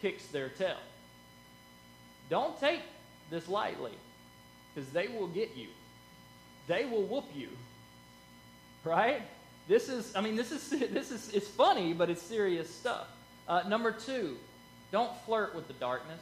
kicks 0.01 0.25
their 0.27 0.49
tail. 0.49 0.77
Don't 2.29 2.59
take 2.59 2.81
this 3.29 3.47
lightly 3.47 3.93
because 4.73 4.89
they 4.89 5.07
will 5.07 5.27
get 5.27 5.55
you. 5.55 5.67
They 6.67 6.85
will 6.85 7.03
whoop 7.03 7.25
you. 7.33 7.49
Right? 8.83 9.21
This 9.67 9.89
is, 9.89 10.15
I 10.15 10.21
mean, 10.21 10.35
this 10.35 10.51
is, 10.51 10.69
this 10.91 11.11
is, 11.11 11.29
it's 11.33 11.47
funny, 11.47 11.93
but 11.93 12.09
it's 12.09 12.21
serious 12.21 12.73
stuff. 12.73 13.07
Uh, 13.47 13.63
number 13.67 13.91
two, 13.91 14.37
don't 14.91 15.11
flirt 15.25 15.55
with 15.55 15.67
the 15.67 15.73
darkness. 15.73 16.21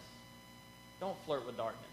Don't 1.00 1.18
flirt 1.26 1.46
with 1.46 1.58
darkness. 1.58 1.84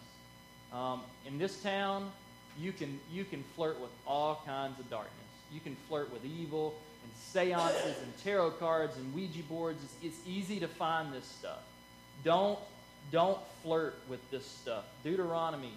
Um, 0.73 1.03
in 1.27 1.39
this 1.39 1.63
town, 1.63 2.11
you 2.59 2.73
can, 2.73 3.01
you 3.11 3.25
can 3.25 3.43
flirt 3.57 3.81
with 3.81 3.91
all 4.07 4.43
kinds 4.47 4.79
of 4.79 4.89
darkness. 4.91 5.15
You 5.53 5.61
can 5.61 5.77
flirt 5.89 6.13
with 6.13 6.25
evil 6.25 6.75
and 7.03 7.13
seances 7.17 8.03
and 8.03 8.19
tarot 8.23 8.51
cards 8.53 8.97
and 8.97 9.15
Ouija 9.15 9.43
boards. 9.45 9.83
It's, 9.83 10.15
it's 10.15 10.29
easy 10.29 10.61
to 10.61 10.69
find 10.69 11.13
this 11.13 11.25
stuff. 11.25 11.61
Don't, 12.25 12.59
don't 13.11 13.39
flirt 13.63 13.99
with 14.09 14.29
this 14.31 14.47
stuff. 14.47 14.85
Deuteronomy, 15.05 15.73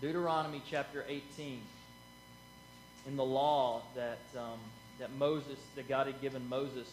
Deuteronomy 0.00 0.62
chapter 0.68 1.04
18. 1.08 1.60
In 3.06 3.16
the 3.16 3.24
law 3.24 3.82
that, 3.94 4.18
um, 4.36 4.58
that 4.98 5.10
Moses, 5.18 5.58
that 5.74 5.88
God 5.88 6.06
had 6.06 6.20
given 6.20 6.46
Moses, 6.48 6.86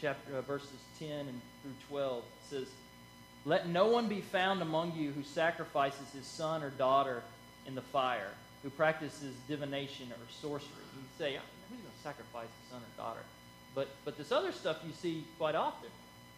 chapter 0.00 0.36
uh, 0.36 0.42
verses 0.42 0.68
10 0.98 1.08
and 1.08 1.40
through 1.62 1.72
12 1.88 2.24
says, 2.50 2.66
"Let 3.44 3.68
no 3.68 3.86
one 3.86 4.08
be 4.08 4.20
found 4.20 4.60
among 4.60 4.96
you 4.96 5.12
who 5.12 5.22
sacrifices 5.22 6.10
his 6.12 6.26
son 6.26 6.62
or 6.62 6.70
daughter 6.70 7.22
in 7.66 7.74
the 7.74 7.80
fire, 7.80 8.30
who 8.62 8.70
practices 8.70 9.34
divination 9.48 10.08
or 10.10 10.26
sorcery." 10.40 10.68
You 10.96 11.02
say, 11.16 11.38
"Who's 11.74 11.82
going 11.82 11.94
to 11.94 12.02
sacrifice 12.02 12.48
his 12.62 12.70
son 12.70 12.82
or 12.82 12.96
daughter?" 12.96 13.24
But 13.74 13.88
but 14.04 14.16
this 14.16 14.30
other 14.30 14.52
stuff 14.52 14.78
you 14.86 14.92
see 14.92 15.24
quite 15.38 15.54
often. 15.54 15.90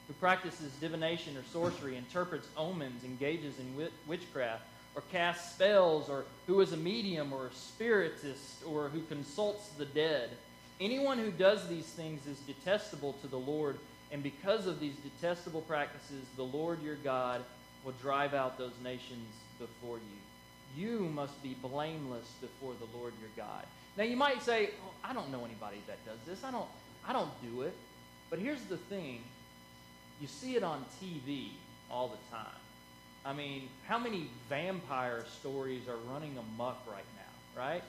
Who 0.09 0.15
practices 0.15 0.73
divination 0.81 1.37
or 1.37 1.43
sorcery, 1.53 1.97
interprets 1.97 2.49
omens, 2.57 3.05
engages 3.05 3.59
in 3.59 3.89
witchcraft, 4.07 4.63
or 4.95 5.03
casts 5.13 5.55
spells, 5.55 6.09
or 6.09 6.25
who 6.47 6.61
is 6.61 6.73
a 6.73 6.77
medium 6.77 7.33
or 7.33 7.49
a 7.49 7.53
spiritist, 7.53 8.65
or 8.65 8.89
who 8.89 9.03
consults 9.03 9.69
the 9.71 9.85
dead. 9.85 10.31
Anyone 10.81 11.19
who 11.19 11.31
does 11.31 11.69
these 11.69 11.87
things 11.87 12.27
is 12.27 12.39
detestable 12.41 13.15
to 13.15 13.27
the 13.27 13.39
Lord, 13.39 13.79
and 14.13 14.23
because 14.23 14.67
of 14.67 14.79
these 14.79 14.95
detestable 14.97 15.63
practices, 15.63 16.25
the 16.37 16.45
Lord 16.45 16.83
your 16.83 16.97
God 16.97 17.45
will 17.85 17.95
drive 18.01 18.33
out 18.33 18.59
those 18.59 18.79
nations 18.83 19.29
before 19.59 19.99
you. 19.99 20.83
You 20.83 21.01
must 21.01 21.43
be 21.43 21.55
blameless 21.63 22.31
before 22.41 22.75
the 22.75 22.99
Lord 22.99 23.13
your 23.21 23.31
God. 23.37 23.65
Now 23.97 24.05
you 24.05 24.17
might 24.17 24.43
say, 24.43 24.71
oh, 24.85 24.91
I 25.05 25.13
don't 25.13 25.31
know 25.31 25.45
anybody 25.45 25.79
that 25.87 26.05
does 26.05 26.19
this. 26.27 26.45
I 26.45 26.51
don't 26.51 26.69
I 27.09 27.13
don't 27.13 27.31
do 27.43 27.63
it. 27.63 27.75
But 28.31 28.39
here's 28.39 28.63
the 28.63 28.77
thing. 28.77 29.23
You 30.21 30.27
see 30.27 30.57
it 30.57 30.63
on 30.63 30.85
TV 31.03 31.51
all 31.91 32.09
the 32.09 32.37
time. 32.37 32.47
I 33.25 33.33
mean, 33.33 33.69
how 33.87 33.99
many 33.99 34.31
vampire 34.49 35.25
stories 35.41 35.83
are 35.89 36.13
running 36.13 36.37
amok 36.39 36.81
right 36.91 37.05
now, 37.17 37.61
right? 37.61 37.83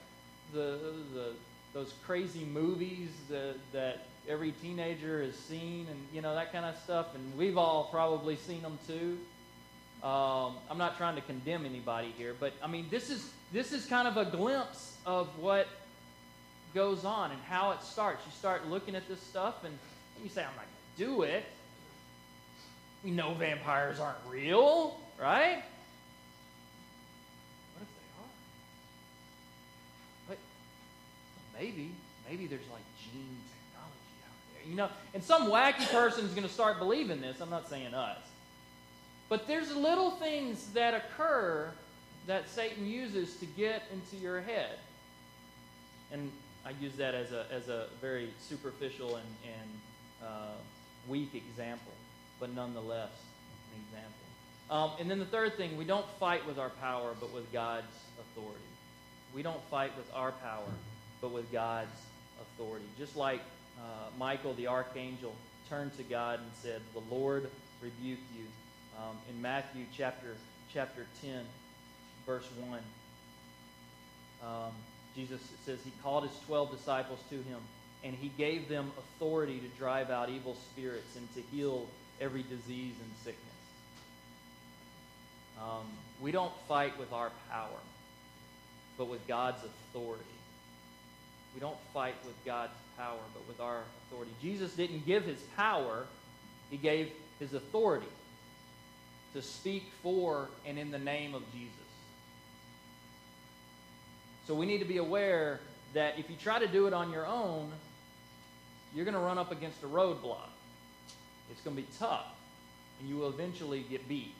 The 0.52 0.78
the 1.14 1.32
those 1.74 1.92
crazy 2.06 2.44
movies 2.44 3.10
that, 3.28 3.54
that 3.72 4.06
every 4.28 4.52
teenager 4.52 5.22
has 5.22 5.34
seen 5.36 5.86
and 5.90 5.98
you 6.12 6.20
know 6.20 6.34
that 6.34 6.52
kind 6.52 6.64
of 6.64 6.76
stuff 6.82 7.14
and 7.14 7.38
we've 7.38 7.56
all 7.56 7.84
probably 7.84 8.36
seen 8.36 8.60
them 8.62 8.78
too 8.86 9.18
um, 10.06 10.56
i'm 10.70 10.76
not 10.76 10.96
trying 10.96 11.14
to 11.14 11.22
condemn 11.22 11.64
anybody 11.64 12.12
here 12.16 12.34
but 12.38 12.52
i 12.62 12.66
mean 12.66 12.86
this 12.90 13.10
is 13.10 13.32
this 13.52 13.72
is 13.72 13.86
kind 13.86 14.06
of 14.06 14.16
a 14.16 14.30
glimpse 14.30 14.96
of 15.06 15.28
what 15.38 15.66
goes 16.74 17.04
on 17.04 17.30
and 17.30 17.40
how 17.48 17.70
it 17.72 17.82
starts 17.82 18.24
you 18.26 18.32
start 18.32 18.68
looking 18.68 18.94
at 18.94 19.06
this 19.08 19.20
stuff 19.22 19.64
and, 19.64 19.76
you 20.22 20.28
say 20.28 20.42
i'm 20.42 20.48
not 20.56 20.64
going 20.64 20.68
to 20.96 21.04
do 21.04 21.22
it 21.22 21.44
we 23.04 23.10
know 23.10 23.34
vampires 23.34 24.00
aren't 24.00 24.18
real 24.28 24.98
right 25.20 25.62
What 27.74 27.82
if 27.82 27.88
they 30.28 30.34
are? 30.34 30.36
But 30.36 30.38
maybe, 31.60 31.90
maybe 32.28 32.46
there's 32.46 32.68
like 32.72 32.82
gene 33.00 33.38
technology 33.54 34.16
out 34.26 34.34
there. 34.54 34.68
You 34.68 34.76
know, 34.76 34.88
and 35.14 35.22
some 35.22 35.48
wacky 35.48 35.88
person 35.92 36.24
is 36.24 36.32
going 36.32 36.46
to 36.46 36.52
start 36.52 36.78
believing 36.78 37.20
this. 37.20 37.40
I'm 37.40 37.50
not 37.50 37.68
saying 37.68 37.94
us. 37.94 38.18
But 39.28 39.46
there's 39.46 39.74
little 39.74 40.12
things 40.12 40.68
that 40.70 40.94
occur 40.94 41.70
that 42.26 42.48
Satan 42.48 42.86
uses 42.86 43.36
to 43.36 43.46
get 43.46 43.82
into 43.92 44.16
your 44.22 44.40
head. 44.40 44.78
And 46.12 46.30
I 46.64 46.70
use 46.80 46.94
that 46.96 47.14
as 47.14 47.32
a, 47.32 47.46
as 47.50 47.68
a 47.68 47.86
very 48.00 48.30
superficial 48.40 49.16
and, 49.16 49.26
and 49.44 49.70
uh, 50.22 50.56
weak 51.08 51.34
example, 51.34 51.92
but 52.40 52.54
nonetheless, 52.54 53.10
an 53.74 53.82
example. 53.86 54.18
Um, 54.70 54.90
and 55.00 55.10
then 55.10 55.18
the 55.18 55.24
third 55.24 55.56
thing, 55.56 55.76
we 55.76 55.84
don't 55.84 56.06
fight 56.20 56.46
with 56.46 56.58
our 56.58 56.68
power, 56.70 57.14
but 57.18 57.32
with 57.32 57.50
God's 57.52 57.86
authority. 58.20 58.60
We 59.34 59.42
don't 59.42 59.62
fight 59.70 59.96
with 59.96 60.10
our 60.14 60.32
power, 60.32 60.68
but 61.20 61.32
with 61.32 61.50
God's 61.50 61.88
authority. 62.40 62.84
Just 62.98 63.16
like 63.16 63.40
uh, 63.78 64.10
Michael 64.18 64.54
the 64.54 64.66
archangel 64.66 65.34
turned 65.68 65.96
to 65.96 66.02
God 66.02 66.40
and 66.40 66.50
said, 66.54 66.80
The 66.92 67.14
Lord 67.14 67.48
rebuke 67.82 68.18
you. 68.36 68.44
Um, 68.98 69.16
in 69.30 69.40
Matthew 69.40 69.84
chapter, 69.96 70.34
chapter 70.72 71.06
10, 71.22 71.44
verse 72.26 72.48
1, 72.68 72.80
um, 74.42 74.72
Jesus 75.18 75.40
says 75.66 75.80
he 75.84 75.90
called 76.00 76.22
his 76.22 76.38
12 76.46 76.70
disciples 76.70 77.18
to 77.28 77.34
him 77.34 77.58
and 78.04 78.14
he 78.14 78.28
gave 78.38 78.68
them 78.68 78.92
authority 78.96 79.58
to 79.58 79.66
drive 79.76 80.10
out 80.10 80.30
evil 80.30 80.56
spirits 80.70 81.16
and 81.16 81.34
to 81.34 81.42
heal 81.50 81.88
every 82.20 82.44
disease 82.44 82.94
and 83.02 83.10
sickness. 83.24 83.44
Um, 85.60 85.84
we 86.20 86.30
don't 86.30 86.52
fight 86.68 86.96
with 87.00 87.12
our 87.12 87.32
power, 87.50 87.80
but 88.96 89.08
with 89.08 89.26
God's 89.26 89.58
authority. 89.64 90.24
We 91.52 91.60
don't 91.60 91.78
fight 91.92 92.14
with 92.24 92.36
God's 92.44 92.78
power, 92.96 93.18
but 93.34 93.48
with 93.48 93.58
our 93.58 93.80
authority. 94.06 94.30
Jesus 94.40 94.72
didn't 94.74 95.04
give 95.04 95.24
his 95.24 95.40
power, 95.56 96.06
he 96.70 96.76
gave 96.76 97.10
his 97.40 97.54
authority 97.54 98.06
to 99.34 99.42
speak 99.42 99.90
for 100.00 100.48
and 100.64 100.78
in 100.78 100.92
the 100.92 100.98
name 100.98 101.34
of 101.34 101.42
Jesus. 101.52 101.87
So 104.48 104.54
we 104.54 104.66
need 104.66 104.78
to 104.78 104.84
be 104.84 104.96
aware 104.96 105.60
that 105.94 106.18
if 106.18 106.28
you 106.28 106.36
try 106.36 106.58
to 106.58 106.66
do 106.66 106.88
it 106.88 106.92
on 106.92 107.12
your 107.12 107.26
own, 107.26 107.70
you're 108.94 109.04
going 109.04 109.14
to 109.14 109.20
run 109.20 109.38
up 109.38 109.52
against 109.52 109.82
a 109.84 109.86
roadblock. 109.86 110.48
It's 111.50 111.60
going 111.60 111.76
to 111.76 111.82
be 111.82 111.88
tough, 112.00 112.26
and 112.98 113.08
you 113.08 113.16
will 113.16 113.28
eventually 113.28 113.84
get 113.88 114.08
beat. 114.08 114.34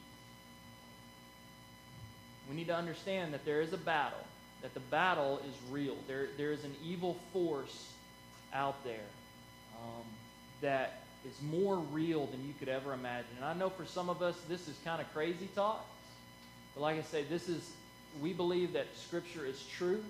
We 2.49 2.57
need 2.57 2.66
to 2.66 2.75
understand 2.75 3.33
that 3.35 3.44
there 3.44 3.61
is 3.61 3.73
a 3.73 3.79
battle 3.79 4.25
that 4.62 4.75
the 4.75 4.81
battle 4.81 5.40
is 5.47 5.55
real. 5.71 5.97
There, 6.07 6.29
there 6.37 6.53
is 6.53 6.64
an 6.64 6.75
evil 6.85 7.16
force 7.33 7.92
out 8.53 8.83
there 8.85 9.07
um, 9.77 10.05
that 10.61 11.03
is 11.25 11.40
more 11.42 11.77
real 11.92 12.27
than 12.27 12.44
you 12.47 12.55
could 12.59 12.68
ever 12.68 12.92
imagine. 12.92 13.31
And 13.37 13.44
I 13.44 13.55
know 13.55 13.71
for 13.71 13.85
some 13.85 14.09
of 14.09 14.23
us, 14.23 14.37
this 14.49 14.68
is 14.68 14.77
kind 14.85 15.01
of 15.01 15.12
crazy 15.12 15.49
talk. 15.55 15.87
But 16.75 16.81
like 16.81 16.99
I 16.99 17.03
say, 17.03 17.25
this 17.25 17.49
is, 17.49 17.71
we 18.21 18.33
believe 18.33 18.73
that 18.73 18.87
Scripture 18.97 19.44
is 19.44 19.64
true. 19.77 20.03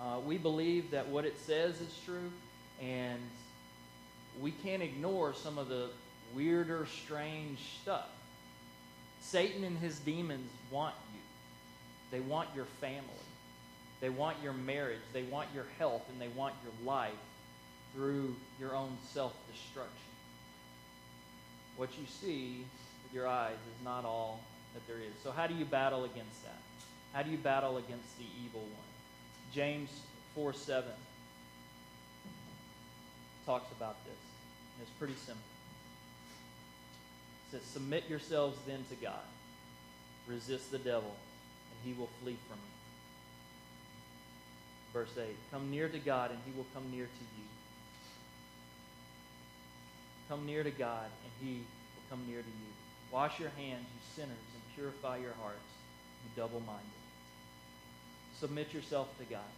Uh, 0.00 0.18
we 0.24 0.38
believe 0.38 0.90
that 0.90 1.08
what 1.08 1.24
it 1.24 1.38
says 1.40 1.80
is 1.80 1.98
true. 2.04 2.30
And 2.82 3.20
we 4.40 4.50
can't 4.50 4.82
ignore 4.82 5.34
some 5.34 5.58
of 5.58 5.68
the 5.68 5.88
weirder, 6.34 6.86
strange 7.02 7.58
stuff. 7.82 8.08
Satan 9.20 9.64
and 9.64 9.78
his 9.78 9.98
demons 10.00 10.50
want 10.70 10.94
you. 11.12 11.20
They 12.10 12.20
want 12.20 12.48
your 12.54 12.66
family. 12.80 13.02
They 14.00 14.10
want 14.10 14.36
your 14.42 14.52
marriage. 14.52 15.00
They 15.12 15.22
want 15.22 15.48
your 15.54 15.64
health, 15.78 16.02
and 16.10 16.20
they 16.20 16.28
want 16.28 16.54
your 16.62 16.86
life 16.86 17.12
through 17.94 18.36
your 18.60 18.76
own 18.76 18.96
self 19.12 19.34
destruction. 19.50 19.92
What 21.76 21.90
you 21.98 22.06
see 22.06 22.64
with 23.02 23.14
your 23.14 23.26
eyes 23.26 23.54
is 23.54 23.84
not 23.84 24.04
all 24.04 24.40
that 24.74 24.86
there 24.86 24.98
is. 24.98 25.12
So, 25.24 25.30
how 25.30 25.46
do 25.46 25.54
you 25.54 25.64
battle 25.64 26.04
against 26.04 26.44
that? 26.44 26.58
How 27.12 27.22
do 27.22 27.30
you 27.30 27.38
battle 27.38 27.78
against 27.78 28.18
the 28.18 28.24
evil 28.44 28.60
one? 28.60 28.90
James 29.52 29.90
4 30.34 30.52
7 30.52 30.84
talks 33.46 33.70
about 33.72 33.96
this. 34.04 34.12
And 34.12 34.82
it's 34.82 34.98
pretty 34.98 35.14
simple. 35.14 35.42
It 37.46 37.52
says, 37.52 37.62
Submit 37.62 38.04
yourselves 38.08 38.58
then 38.66 38.84
to 38.90 38.96
God, 38.96 39.24
resist 40.26 40.70
the 40.70 40.78
devil, 40.78 41.14
and 41.14 41.78
he 41.84 41.98
will 41.98 42.10
flee 42.22 42.36
from 42.48 42.58
you. 42.58 42.76
Verse 44.92 45.16
8 45.16 45.34
Come 45.52 45.70
near 45.70 45.88
to 45.88 45.98
God, 45.98 46.30
and 46.30 46.40
he 46.44 46.52
will 46.56 46.66
come 46.74 46.84
near 46.90 47.04
to 47.04 47.24
you. 47.38 47.44
Come 50.28 50.44
near 50.44 50.64
to 50.64 50.70
God, 50.72 51.06
and 51.06 51.48
he 51.48 51.58
will 51.58 52.10
come 52.10 52.26
near 52.26 52.40
to 52.40 52.48
you. 52.48 52.72
Wash 53.12 53.38
your 53.38 53.50
hands, 53.50 53.86
you 53.86 54.00
sinners, 54.16 54.30
and 54.54 54.74
purify 54.74 55.18
your 55.18 55.34
hearts, 55.40 55.70
you 56.24 56.30
double 56.34 56.60
minded. 56.60 56.95
Submit 58.40 58.72
yourself 58.72 59.08
to 59.18 59.24
God. 59.24 59.52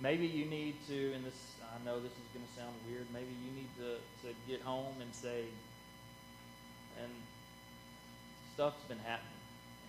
Maybe 0.00 0.26
you 0.26 0.44
need 0.44 0.74
to, 0.88 1.12
and 1.12 1.24
this 1.24 1.54
I 1.74 1.84
know 1.84 1.98
this 1.98 2.12
is 2.12 2.28
going 2.32 2.44
to 2.46 2.52
sound 2.60 2.74
weird, 2.88 3.06
maybe 3.12 3.34
you 3.44 3.50
need 3.50 3.70
to, 3.78 3.98
to 4.28 4.34
get 4.46 4.60
home 4.62 4.94
and 5.00 5.12
say, 5.14 5.42
and 7.02 7.10
stuff's 8.54 8.82
been 8.86 8.98
happening, 8.98 9.42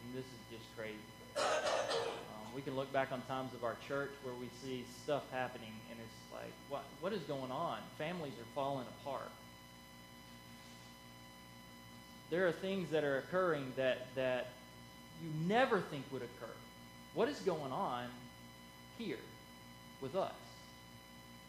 and 0.04 0.18
this 0.18 0.26
is 0.26 0.42
just 0.58 0.66
crazy. 0.78 0.98
Um, 1.38 2.56
we 2.56 2.62
can 2.62 2.76
look 2.76 2.92
back 2.92 3.12
on 3.12 3.22
times 3.24 3.54
of 3.54 3.64
our 3.64 3.76
church 3.88 4.12
where 4.24 4.34
we 4.36 4.50
see 4.64 4.84
stuff 5.04 5.24
happening, 5.32 5.74
and 5.92 6.00
it's 6.00 6.34
like, 6.34 6.54
what, 6.70 6.84
what 7.02 7.14
is 7.14 7.22
going 7.22 7.52
on? 7.52 7.80
Families 7.98 8.34
are 8.34 8.50
falling 8.56 8.86
apart. 9.02 9.30
There 12.32 12.48
are 12.48 12.52
things 12.52 12.90
that 12.90 13.04
are 13.04 13.18
occurring 13.18 13.74
that, 13.76 14.08
that 14.16 14.48
you 15.24 15.30
never 15.48 15.80
think 15.80 16.04
would 16.12 16.22
occur. 16.22 16.54
What 17.14 17.30
is 17.30 17.40
going 17.40 17.72
on 17.72 18.06
here 18.98 19.20
with 20.02 20.16
us? 20.16 20.34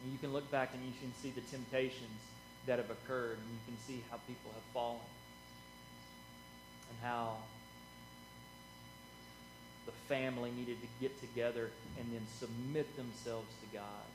And 0.03 0.13
you 0.13 0.19
can 0.19 0.33
look 0.33 0.51
back 0.51 0.71
and 0.75 0.85
you 0.85 0.93
can 1.01 1.13
see 1.23 1.31
the 1.31 1.41
temptations 1.51 2.21
that 2.67 2.79
have 2.79 2.91
occurred, 2.91 3.39
and 3.39 3.49
you 3.51 3.61
can 3.67 3.77
see 3.87 4.03
how 4.11 4.19
people 4.27 4.51
have 4.53 4.63
fallen, 4.75 4.99
and 6.91 6.99
how 7.03 7.37
the 9.87 9.93
family 10.09 10.51
needed 10.51 10.77
to 10.83 10.89
get 11.01 11.19
together 11.21 11.71
and 11.99 12.13
then 12.13 12.27
submit 12.39 12.97
themselves 12.97 13.49
to 13.63 13.77
God 13.77 14.07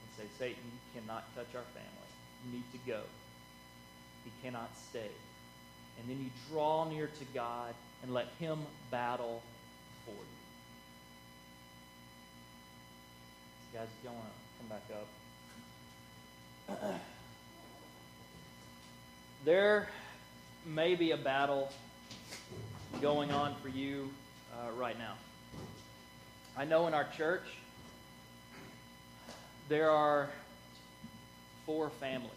and 0.00 0.08
say, 0.16 0.24
Satan, 0.38 0.62
you 0.64 1.00
cannot 1.00 1.24
touch 1.34 1.48
our 1.54 1.66
family. 1.74 2.10
You 2.46 2.52
need 2.58 2.72
to 2.72 2.78
go. 2.86 3.00
He 4.24 4.30
cannot 4.42 4.70
stay. 4.90 5.10
And 5.98 6.08
then 6.08 6.18
you 6.18 6.30
draw 6.50 6.88
near 6.88 7.06
to 7.06 7.24
God 7.34 7.74
and 8.02 8.12
let 8.12 8.26
Him 8.38 8.58
battle 8.90 9.42
for 10.04 10.12
you. 10.12 10.16
Guys, 13.74 13.88
if 13.98 14.04
y'all 14.04 14.14
want 14.14 14.26
to 14.26 14.32
come 14.58 14.68
back 14.68 14.82
up. 16.80 17.00
there 19.44 19.88
may 20.66 20.94
be 20.94 21.10
a 21.12 21.16
battle 21.16 21.70
going 23.00 23.30
on 23.32 23.54
for 23.62 23.68
you 23.68 24.10
uh, 24.52 24.70
right 24.72 24.98
now. 24.98 25.14
I 26.56 26.64
know 26.64 26.86
in 26.86 26.94
our 26.94 27.06
church 27.16 27.44
there 29.68 29.90
are 29.90 30.28
four 31.64 31.90
families 31.90 32.30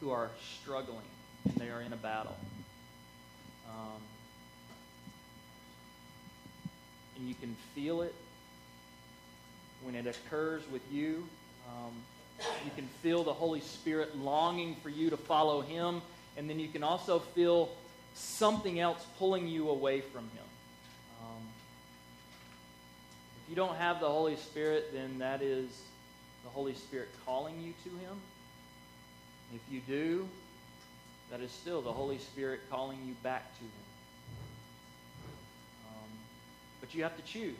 who 0.00 0.10
are 0.10 0.30
struggling 0.60 1.04
and 1.44 1.54
they 1.56 1.68
are 1.70 1.80
in 1.80 1.92
a 1.92 1.96
battle. 1.96 2.36
Um, 3.68 4.00
and 7.16 7.28
you 7.28 7.34
can 7.34 7.54
feel 7.74 8.02
it 8.02 8.14
when 9.82 9.94
it 9.94 10.06
occurs 10.06 10.62
with 10.72 10.82
you. 10.92 11.24
Um, 11.68 11.92
you 12.64 12.70
can 12.74 12.86
feel 13.02 13.22
the 13.22 13.32
Holy 13.32 13.60
Spirit 13.60 14.16
longing 14.18 14.76
for 14.82 14.88
you 14.88 15.10
to 15.10 15.16
follow 15.16 15.60
Him, 15.60 16.02
and 16.36 16.48
then 16.48 16.58
you 16.58 16.68
can 16.68 16.82
also 16.82 17.18
feel 17.18 17.70
something 18.14 18.80
else 18.80 19.04
pulling 19.18 19.46
you 19.48 19.68
away 19.68 20.00
from 20.00 20.22
Him. 20.22 20.44
Um, 21.22 21.42
if 23.42 23.50
you 23.50 23.56
don't 23.56 23.76
have 23.76 24.00
the 24.00 24.08
Holy 24.08 24.36
Spirit, 24.36 24.92
then 24.92 25.18
that 25.18 25.42
is 25.42 25.68
the 26.44 26.50
Holy 26.50 26.74
Spirit 26.74 27.08
calling 27.24 27.60
you 27.60 27.72
to 27.84 27.90
Him. 27.98 28.16
If 29.54 29.60
you 29.70 29.80
do, 29.86 30.28
that 31.34 31.42
is 31.42 31.50
still 31.50 31.82
the 31.82 31.92
Holy 31.92 32.18
Spirit 32.18 32.60
calling 32.70 32.96
you 33.04 33.12
back 33.24 33.52
to 33.56 33.64
Him. 33.64 33.70
Um, 35.88 36.10
but 36.80 36.94
you 36.94 37.02
have 37.02 37.16
to 37.16 37.22
choose. 37.24 37.56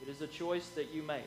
It 0.00 0.08
is 0.08 0.22
a 0.22 0.28
choice 0.28 0.68
that 0.76 0.94
you 0.94 1.02
make. 1.02 1.26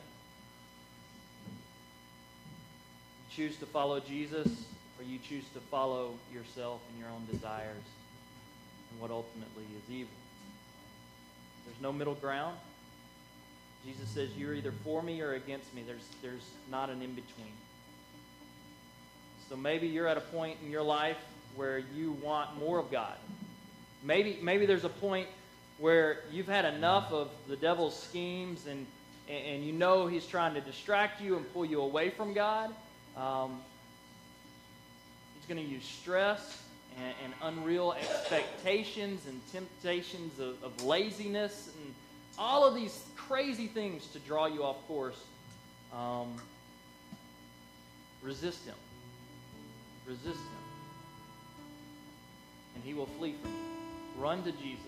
You 3.28 3.36
choose 3.36 3.58
to 3.58 3.66
follow 3.66 4.00
Jesus, 4.00 4.48
or 4.48 5.04
you 5.04 5.20
choose 5.20 5.44
to 5.54 5.60
follow 5.70 6.14
yourself 6.34 6.80
and 6.92 7.00
your 7.02 7.10
own 7.10 7.28
desires 7.30 7.84
and 8.92 9.02
what 9.02 9.12
ultimately 9.12 9.66
is 9.76 9.94
evil. 9.94 10.14
There's 11.66 11.82
no 11.82 11.92
middle 11.92 12.16
ground. 12.16 12.56
Jesus 13.86 14.08
says, 14.08 14.30
You're 14.38 14.54
either 14.54 14.72
for 14.86 15.04
me 15.04 15.20
or 15.20 15.34
against 15.34 15.74
me. 15.74 15.84
There's, 15.86 16.08
there's 16.22 16.50
not 16.70 16.90
an 16.90 17.02
in 17.02 17.16
between. 17.16 17.52
So 19.50 19.58
maybe 19.58 19.88
you're 19.88 20.08
at 20.08 20.16
a 20.16 20.22
point 20.22 20.56
in 20.64 20.72
your 20.72 20.84
life 20.84 21.18
where 21.56 21.80
you 21.80 22.14
want 22.24 22.58
more 22.58 22.80
of 22.80 22.92
God. 22.92 23.16
Maybe, 24.04 24.40
maybe 24.42 24.66
there's 24.66 24.84
a 24.84 24.90
point 24.90 25.28
where 25.78 26.20
you've 26.32 26.48
had 26.48 26.66
enough 26.66 27.12
of 27.12 27.30
the 27.48 27.56
devil's 27.56 27.98
schemes 27.98 28.68
and, 28.68 28.86
and 29.30 29.64
you 29.64 29.74
know 29.74 30.08
he's 30.08 30.26
trying 30.26 30.54
to 30.54 30.62
distract 30.62 31.22
you 31.22 31.38
and 31.38 31.54
pull 31.54 31.66
you 31.66 31.82
away 31.82 32.10
from 32.10 32.34
God. 32.34 32.74
Um, 33.18 33.60
he's 35.36 35.46
going 35.48 35.64
to 35.66 35.72
use 35.72 35.84
stress 35.84 36.62
and, 36.98 37.14
and, 37.24 37.58
unreal 37.58 37.94
expectations 37.94 39.26
and 39.28 39.42
temptations 39.52 40.40
of, 40.40 40.64
of 40.64 40.84
laziness 40.84 41.70
and 41.78 41.94
all 42.38 42.66
of 42.66 42.76
these 42.76 43.04
crazy 43.16 43.68
things 43.68 44.08
to 44.08 44.20
draw 44.20 44.46
you 44.46 44.64
off 44.64 44.78
course. 44.88 45.22
Um, 45.94 46.36
resist 48.22 48.66
him. 48.66 48.76
Resist 50.08 50.40
him 50.40 50.61
and 52.76 52.84
he 52.84 52.94
will 52.94 53.08
flee 53.18 53.36
from 53.42 53.52
you. 53.52 54.24
Run 54.24 54.44
to 54.44 54.52
Jesus. 54.52 54.86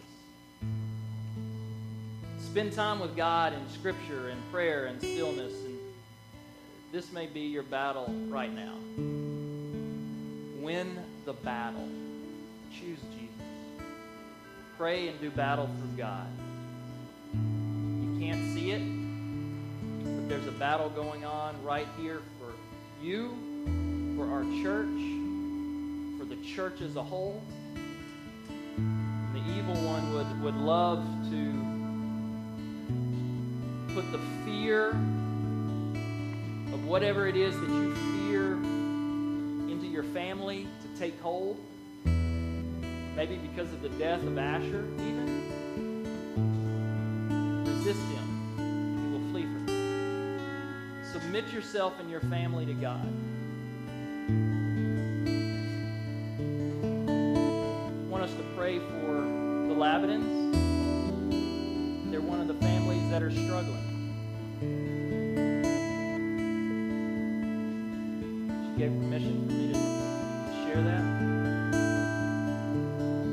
Spend 2.39 2.73
time 2.73 2.99
with 2.99 3.15
God 3.15 3.53
in 3.53 3.69
Scripture 3.69 4.29
and 4.29 4.39
prayer 4.51 4.85
and 4.85 5.01
stillness. 5.01 5.53
And 5.65 5.79
this 6.91 7.11
may 7.11 7.25
be 7.25 7.41
your 7.41 7.63
battle 7.63 8.13
right 8.27 8.53
now. 8.53 8.75
Win 10.61 10.99
the 11.25 11.33
battle. 11.33 11.87
Choose 12.71 12.99
Jesus. 13.17 13.47
Pray 14.77 15.07
and 15.07 15.19
do 15.19 15.31
battle 15.31 15.65
for 15.65 15.97
God. 15.97 16.27
You 17.33 18.19
can't 18.19 18.53
see 18.53 18.71
it, 18.71 18.81
but 20.03 20.29
there's 20.29 20.47
a 20.47 20.51
battle 20.51 20.89
going 20.89 21.25
on 21.25 21.55
right 21.63 21.87
here 21.99 22.21
for 22.39 22.53
you, 23.03 23.35
for 24.15 24.31
our 24.31 24.43
church, 24.61 25.01
for 26.19 26.25
the 26.25 26.37
church 26.45 26.81
as 26.81 26.95
a 26.97 27.03
whole 27.03 27.41
evil 29.63 29.81
one 29.85 30.13
would, 30.13 30.41
would 30.41 30.55
love 30.55 31.05
to 31.29 31.53
put 33.93 34.11
the 34.11 34.19
fear 34.43 34.89
of 36.73 36.85
whatever 36.85 37.27
it 37.27 37.37
is 37.37 37.57
that 37.57 37.69
you 37.69 37.95
fear 37.95 38.53
into 39.71 39.85
your 39.85 40.03
family 40.03 40.67
to 40.81 40.99
take 40.99 41.17
hold. 41.21 41.57
Maybe 43.15 43.37
because 43.37 43.71
of 43.71 43.81
the 43.81 43.89
death 43.89 44.21
of 44.23 44.37
Asher, 44.37 44.85
even. 44.95 45.43
Resist 47.65 48.01
him. 48.01 48.27
He 48.97 49.07
will 49.13 49.31
flee 49.31 49.43
from 49.43 49.67
you. 49.69 51.05
Submit 51.13 51.47
yourself 51.53 51.93
and 51.99 52.09
your 52.09 52.21
family 52.21 52.65
to 52.65 52.73
God. 52.73 53.07
The 60.21 62.11
they're 62.11 62.21
one 62.21 62.39
of 62.39 62.47
the 62.47 62.53
families 62.55 63.09
that 63.09 63.23
are 63.23 63.31
struggling. 63.31 63.89
She 68.65 68.79
gave 68.79 68.91
permission 68.91 69.47
for 69.47 69.53
me 69.53 69.67
to 69.73 69.79
share 70.65 70.81
that. 70.83 71.03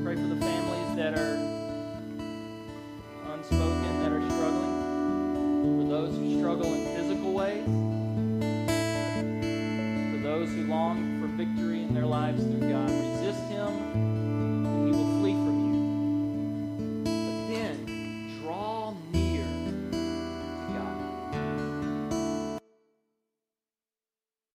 Pray 0.05 0.15
for 0.15 0.29
the 0.29 0.41
families 0.41 0.97
that 0.97 1.19
are 1.19 1.37
unspoken, 3.35 4.03
that 4.03 4.13
are 4.13 4.25
struggling. 4.31 4.73
For 5.83 5.89
those 5.89 6.17
who 6.17 6.39
struggle 6.39 6.73
in 6.73 6.97
physical 6.97 7.33
ways. 7.33 7.67
For 10.13 10.21
those 10.23 10.49
who 10.51 10.63
long 10.65 11.21
for 11.21 11.27
victory 11.29 11.83
in 11.83 11.95
their 11.95 12.07
lives 12.07 12.43
through 12.43 12.71
God. 12.71 13.10